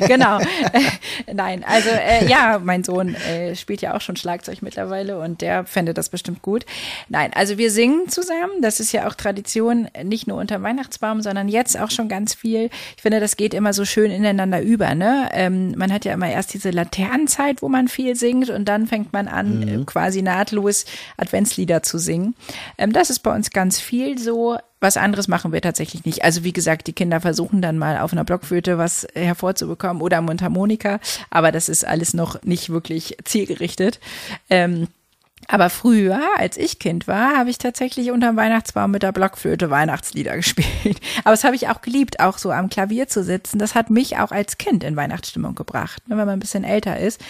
genau. 0.06 0.38
Nein, 1.32 1.62
also 1.66 1.90
äh, 1.90 2.26
ja, 2.26 2.58
mein 2.62 2.84
Sohn 2.84 3.14
äh, 3.14 3.54
spielt 3.54 3.82
ja 3.82 3.94
auch 3.94 4.00
schon 4.00 4.16
Schlagzeug 4.16 4.62
mittlerweile 4.62 5.18
und 5.18 5.42
der 5.42 5.64
fände 5.66 5.92
das 5.92 6.08
bestimmt 6.08 6.40
gut. 6.40 6.64
Nein, 7.10 7.32
also 7.34 7.58
wir 7.58 7.70
singen 7.70 8.08
zusammen. 8.08 8.62
Das 8.62 8.80
ist 8.80 8.92
ja 8.92 9.06
auch 9.06 9.14
Tradition, 9.14 9.88
nicht 10.02 10.21
nicht 10.22 10.28
nur 10.28 10.38
unter 10.38 10.62
Weihnachtsbaum, 10.62 11.20
sondern 11.20 11.48
jetzt 11.48 11.78
auch 11.78 11.90
schon 11.90 12.08
ganz 12.08 12.32
viel. 12.32 12.70
Ich 12.96 13.02
finde, 13.02 13.18
das 13.18 13.36
geht 13.36 13.54
immer 13.54 13.72
so 13.72 13.84
schön 13.84 14.12
ineinander 14.12 14.62
über. 14.62 14.94
Ne? 14.94 15.28
Ähm, 15.32 15.74
man 15.76 15.92
hat 15.92 16.04
ja 16.04 16.12
immer 16.12 16.30
erst 16.30 16.54
diese 16.54 16.70
Laternenzeit, 16.70 17.60
wo 17.60 17.68
man 17.68 17.88
viel 17.88 18.14
singt 18.14 18.48
und 18.48 18.66
dann 18.66 18.86
fängt 18.86 19.12
man 19.12 19.26
an, 19.26 19.60
mhm. 19.60 19.86
quasi 19.86 20.22
nahtlos 20.22 20.84
Adventslieder 21.16 21.82
zu 21.82 21.98
singen. 21.98 22.36
Ähm, 22.78 22.92
das 22.92 23.10
ist 23.10 23.20
bei 23.20 23.34
uns 23.34 23.50
ganz 23.50 23.80
viel 23.80 24.16
so. 24.18 24.58
Was 24.78 24.96
anderes 24.96 25.28
machen 25.28 25.52
wir 25.52 25.60
tatsächlich 25.60 26.04
nicht. 26.04 26.24
Also 26.24 26.42
wie 26.42 26.52
gesagt, 26.52 26.88
die 26.88 26.92
Kinder 26.92 27.20
versuchen 27.20 27.62
dann 27.62 27.78
mal 27.78 27.98
auf 27.98 28.12
einer 28.12 28.24
Blockflöte 28.24 28.78
was 28.78 29.06
hervorzubekommen 29.14 30.02
oder 30.02 30.20
Mundharmonika, 30.22 30.98
aber 31.30 31.52
das 31.52 31.68
ist 31.68 31.86
alles 31.86 32.14
noch 32.14 32.42
nicht 32.42 32.68
wirklich 32.68 33.16
zielgerichtet. 33.24 34.00
Ähm, 34.50 34.88
aber 35.48 35.70
früher, 35.70 36.20
als 36.36 36.56
ich 36.56 36.78
Kind 36.78 37.08
war, 37.08 37.36
habe 37.36 37.50
ich 37.50 37.58
tatsächlich 37.58 38.10
unterm 38.10 38.36
Weihnachtsbaum 38.36 38.90
mit 38.90 39.02
der 39.02 39.12
Blockflöte 39.12 39.70
Weihnachtslieder 39.70 40.36
gespielt. 40.36 41.00
Aber 41.24 41.32
das 41.32 41.44
habe 41.44 41.56
ich 41.56 41.68
auch 41.68 41.80
geliebt, 41.80 42.20
auch 42.20 42.38
so 42.38 42.50
am 42.50 42.68
Klavier 42.68 43.08
zu 43.08 43.22
sitzen. 43.22 43.58
Das 43.58 43.74
hat 43.74 43.90
mich 43.90 44.18
auch 44.18 44.32
als 44.32 44.58
Kind 44.58 44.84
in 44.84 44.96
Weihnachtsstimmung 44.96 45.54
gebracht, 45.54 46.08
ne, 46.08 46.16
wenn 46.16 46.26
man 46.26 46.36
ein 46.36 46.40
bisschen 46.40 46.64
älter 46.64 46.98
ist. 46.98 47.20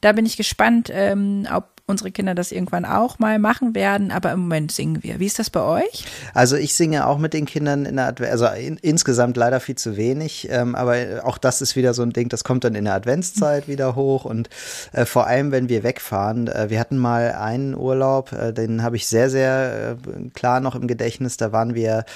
Da 0.00 0.12
bin 0.12 0.26
ich 0.26 0.36
gespannt, 0.36 0.90
ähm, 0.92 1.46
ob 1.52 1.73
unsere 1.86 2.10
Kinder 2.10 2.34
das 2.34 2.50
irgendwann 2.50 2.86
auch 2.86 3.18
mal 3.18 3.38
machen 3.38 3.74
werden, 3.74 4.10
aber 4.10 4.32
im 4.32 4.40
Moment 4.40 4.72
singen 4.72 5.02
wir. 5.02 5.20
Wie 5.20 5.26
ist 5.26 5.38
das 5.38 5.50
bei 5.50 5.60
euch? 5.60 6.04
Also 6.32 6.56
ich 6.56 6.74
singe 6.74 7.06
auch 7.06 7.18
mit 7.18 7.34
den 7.34 7.44
Kindern 7.44 7.84
in 7.84 7.96
der 7.96 8.06
Advent, 8.06 8.32
also 8.32 8.46
in, 8.46 8.78
insgesamt 8.78 9.36
leider 9.36 9.60
viel 9.60 9.76
zu 9.76 9.96
wenig, 9.96 10.48
ähm, 10.50 10.74
aber 10.74 10.96
auch 11.24 11.36
das 11.36 11.60
ist 11.60 11.76
wieder 11.76 11.92
so 11.92 12.02
ein 12.02 12.12
Ding, 12.12 12.30
das 12.30 12.42
kommt 12.42 12.64
dann 12.64 12.74
in 12.74 12.84
der 12.84 12.94
Adventszeit 12.94 13.68
wieder 13.68 13.94
hoch 13.94 14.24
und 14.24 14.48
äh, 14.92 15.04
vor 15.04 15.26
allem, 15.26 15.50
wenn 15.52 15.68
wir 15.68 15.82
wegfahren. 15.82 16.48
Äh, 16.48 16.70
wir 16.70 16.80
hatten 16.80 16.96
mal 16.96 17.32
einen 17.32 17.74
Urlaub, 17.74 18.32
äh, 18.32 18.52
den 18.52 18.82
habe 18.82 18.96
ich 18.96 19.06
sehr, 19.06 19.28
sehr 19.28 19.98
äh, 19.98 20.28
klar 20.30 20.60
noch 20.60 20.74
im 20.74 20.86
Gedächtnis, 20.86 21.36
da 21.36 21.52
waren 21.52 21.74
wir 21.74 22.06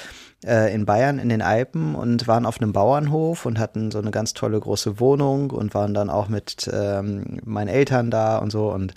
äh, 0.46 0.72
in 0.72 0.86
Bayern 0.86 1.18
in 1.18 1.28
den 1.28 1.42
Alpen 1.42 1.94
und 1.94 2.26
waren 2.26 2.46
auf 2.46 2.60
einem 2.60 2.72
Bauernhof 2.72 3.44
und 3.44 3.58
hatten 3.58 3.90
so 3.90 3.98
eine 3.98 4.12
ganz 4.12 4.34
tolle 4.34 4.58
große 4.58 5.00
Wohnung 5.00 5.50
und 5.50 5.74
waren 5.74 5.94
dann 5.94 6.10
auch 6.10 6.28
mit 6.28 6.70
ähm, 6.72 7.40
meinen 7.44 7.68
Eltern 7.68 8.10
da 8.10 8.38
und 8.38 8.50
so 8.50 8.72
und 8.72 8.94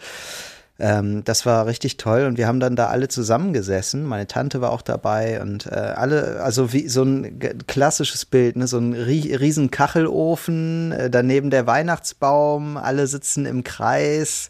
ähm, 0.81 1.23
das 1.23 1.45
war 1.45 1.67
richtig 1.67 1.97
toll 1.97 2.25
und 2.25 2.39
wir 2.39 2.47
haben 2.47 2.59
dann 2.59 2.75
da 2.75 2.87
alle 2.87 3.07
zusammengesessen. 3.07 4.03
Meine 4.03 4.25
Tante 4.25 4.61
war 4.61 4.71
auch 4.71 4.81
dabei 4.81 5.39
und 5.39 5.67
äh, 5.67 5.75
alle, 5.75 6.41
also 6.41 6.73
wie 6.73 6.87
so 6.87 7.03
ein 7.03 7.37
klassisches 7.67 8.25
Bild, 8.25 8.55
ne? 8.55 8.65
so 8.65 8.79
ein 8.79 8.93
riesen 8.93 9.69
Kachelofen, 9.69 10.91
äh, 10.91 11.09
daneben 11.11 11.51
der 11.51 11.67
Weihnachtsbaum, 11.67 12.77
alle 12.77 13.05
sitzen 13.05 13.45
im 13.45 13.63
Kreis 13.63 14.49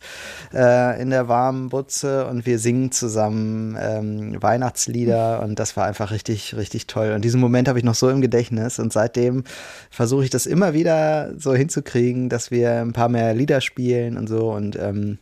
äh, 0.54 1.02
in 1.02 1.10
der 1.10 1.28
warmen 1.28 1.68
Butze 1.68 2.26
und 2.28 2.46
wir 2.46 2.60
singen 2.60 2.94
zusammen 2.94 3.78
ähm, 3.78 4.42
Weihnachtslieder 4.42 5.42
und 5.44 5.60
das 5.60 5.76
war 5.76 5.86
einfach 5.86 6.12
richtig, 6.12 6.56
richtig 6.56 6.88
toll. 6.88 7.12
Und 7.12 7.26
diesen 7.26 7.42
Moment 7.42 7.68
habe 7.68 7.78
ich 7.78 7.84
noch 7.84 7.96
so 7.96 8.10
im 8.10 8.22
Gedächtnis 8.22 8.80
und 8.80 8.94
seitdem 8.94 9.44
versuche 9.90 10.24
ich 10.24 10.30
das 10.30 10.46
immer 10.46 10.74
wieder 10.74 11.34
so 11.38 11.54
hinzukriegen, 11.54 12.30
dass 12.30 12.52
wir 12.52 12.80
ein 12.80 12.94
paar 12.94 13.10
mehr 13.10 13.34
Lieder 13.34 13.60
spielen 13.60 14.18
und 14.18 14.28
so 14.28 14.54
und 14.54 14.78
ähm, 14.80 15.18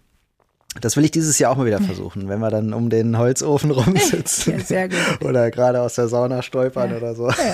das 0.82 0.96
will 0.96 1.04
ich 1.04 1.12
dieses 1.12 1.40
Jahr 1.40 1.52
auch 1.52 1.58
mal 1.58 1.66
wieder 1.66 1.82
versuchen, 1.82 2.30
wenn 2.30 2.40
wir 2.40 2.50
dann 2.50 2.74
um 2.74 2.90
den 2.90 3.18
Holzofen 3.18 3.72
rumsitzen. 3.72 4.60
Ja, 4.60 4.64
sehr 4.64 4.90
gut. 4.90 4.98
oder 5.22 5.50
gerade 5.52 5.82
aus 5.82 5.96
der 5.96 6.08
Sauna 6.08 6.42
stolpern 6.42 6.92
ja. 6.92 6.98
oder 6.98 7.16
so. 7.16 7.30
Ja. 7.30 7.54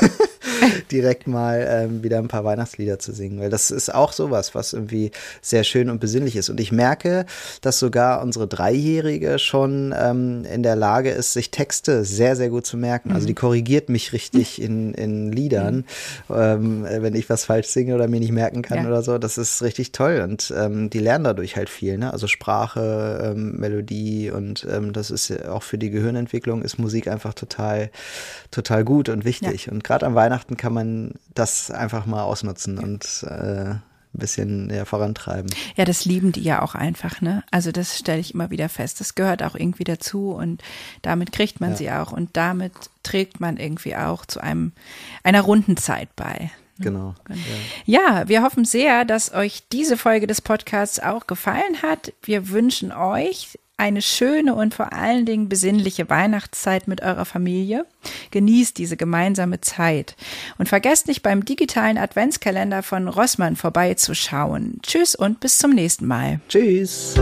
direkt 0.91 1.27
mal 1.27 1.65
ähm, 1.69 2.03
wieder 2.03 2.19
ein 2.19 2.27
paar 2.27 2.43
Weihnachtslieder 2.43 2.99
zu 2.99 3.11
singen, 3.13 3.39
weil 3.39 3.49
das 3.49 3.71
ist 3.71 3.93
auch 3.93 4.13
sowas, 4.13 4.55
was 4.55 4.73
irgendwie 4.73 5.11
sehr 5.41 5.63
schön 5.63 5.89
und 5.89 5.99
besinnlich 5.99 6.35
ist. 6.35 6.49
Und 6.49 6.59
ich 6.59 6.71
merke, 6.71 7.25
dass 7.61 7.79
sogar 7.79 8.21
unsere 8.21 8.47
Dreijährige 8.47 9.39
schon 9.39 9.93
ähm, 9.97 10.45
in 10.45 10.63
der 10.63 10.75
Lage 10.75 11.09
ist, 11.09 11.33
sich 11.33 11.51
Texte 11.51 12.03
sehr, 12.03 12.35
sehr 12.35 12.49
gut 12.49 12.65
zu 12.65 12.77
merken. 12.77 13.11
Also 13.11 13.27
die 13.27 13.33
mhm. 13.33 13.37
korrigiert 13.37 13.89
mich 13.89 14.13
richtig 14.13 14.61
in, 14.61 14.93
in 14.93 15.31
Liedern, 15.31 15.85
mhm. 16.27 16.35
ähm, 16.35 16.85
wenn 16.89 17.15
ich 17.15 17.29
was 17.29 17.45
falsch 17.45 17.67
singe 17.67 17.95
oder 17.95 18.07
mir 18.07 18.19
nicht 18.19 18.31
merken 18.31 18.61
kann 18.61 18.79
ja. 18.79 18.87
oder 18.87 19.01
so. 19.01 19.17
Das 19.17 19.37
ist 19.37 19.61
richtig 19.61 19.91
toll 19.91 20.21
und 20.23 20.53
ähm, 20.55 20.89
die 20.89 20.99
lernen 20.99 21.23
dadurch 21.23 21.55
halt 21.55 21.69
viel. 21.69 21.97
Ne? 21.97 22.11
Also 22.11 22.27
Sprache, 22.27 23.33
ähm, 23.35 23.57
Melodie 23.57 24.31
und 24.31 24.67
ähm, 24.69 24.93
das 24.93 25.11
ist 25.11 25.45
auch 25.47 25.63
für 25.63 25.77
die 25.77 25.89
Gehirnentwicklung 25.89 26.61
ist 26.61 26.77
Musik 26.77 27.07
einfach 27.07 27.33
total, 27.33 27.89
total 28.51 28.83
gut 28.83 29.09
und 29.09 29.25
wichtig. 29.25 29.65
Ja. 29.65 29.71
Und 29.71 29.83
gerade 29.83 30.05
an 30.05 30.15
Weihnachten 30.15 30.44
Weihnachten 30.45 30.57
kann 30.57 30.73
man 30.73 31.11
das 31.33 31.71
einfach 31.71 32.05
mal 32.05 32.23
ausnutzen 32.23 32.77
und 32.77 33.23
äh, 33.27 33.71
ein 33.71 33.81
bisschen 34.13 34.69
ja, 34.69 34.85
vorantreiben. 34.85 35.49
Ja, 35.75 35.85
das 35.85 36.05
lieben 36.05 36.31
die 36.31 36.43
ja 36.43 36.61
auch 36.61 36.75
einfach, 36.75 37.21
ne? 37.21 37.43
Also 37.51 37.71
das 37.71 37.97
stelle 37.97 38.19
ich 38.19 38.33
immer 38.33 38.51
wieder 38.51 38.69
fest. 38.69 38.99
Das 38.99 39.15
gehört 39.15 39.43
auch 39.43 39.55
irgendwie 39.55 39.83
dazu 39.83 40.31
und 40.31 40.61
damit 41.01 41.31
kriegt 41.31 41.59
man 41.59 41.71
ja. 41.71 41.75
sie 41.75 41.91
auch 41.91 42.11
und 42.11 42.29
damit 42.33 42.73
trägt 43.03 43.39
man 43.39 43.57
irgendwie 43.57 43.95
auch 43.95 44.25
zu 44.25 44.39
einem 44.39 44.71
einer 45.23 45.41
runden 45.41 45.77
Zeit 45.77 46.15
bei. 46.15 46.51
Ne? 46.77 46.85
Genau. 46.85 47.15
Ja. 47.85 48.19
ja, 48.19 48.27
wir 48.27 48.43
hoffen 48.43 48.65
sehr, 48.65 49.05
dass 49.05 49.33
euch 49.33 49.63
diese 49.71 49.97
Folge 49.97 50.27
des 50.27 50.41
Podcasts 50.41 50.99
auch 50.99 51.25
gefallen 51.25 51.81
hat. 51.81 52.13
Wir 52.21 52.49
wünschen 52.49 52.91
euch 52.91 53.57
eine 53.77 54.01
schöne 54.01 54.55
und 54.55 54.73
vor 54.73 54.93
allen 54.93 55.25
Dingen 55.25 55.49
besinnliche 55.49 56.09
Weihnachtszeit 56.09 56.87
mit 56.87 57.01
eurer 57.01 57.25
Familie. 57.25 57.85
Genießt 58.31 58.77
diese 58.77 58.97
gemeinsame 58.97 59.61
Zeit. 59.61 60.15
Und 60.57 60.69
vergesst 60.69 61.07
nicht 61.07 61.23
beim 61.23 61.43
digitalen 61.43 61.97
Adventskalender 61.97 62.83
von 62.83 63.07
Rossmann 63.07 63.55
vorbeizuschauen. 63.55 64.79
Tschüss 64.81 65.15
und 65.15 65.39
bis 65.39 65.57
zum 65.57 65.71
nächsten 65.71 66.05
Mal. 66.05 66.39
Tschüss. 66.47 67.15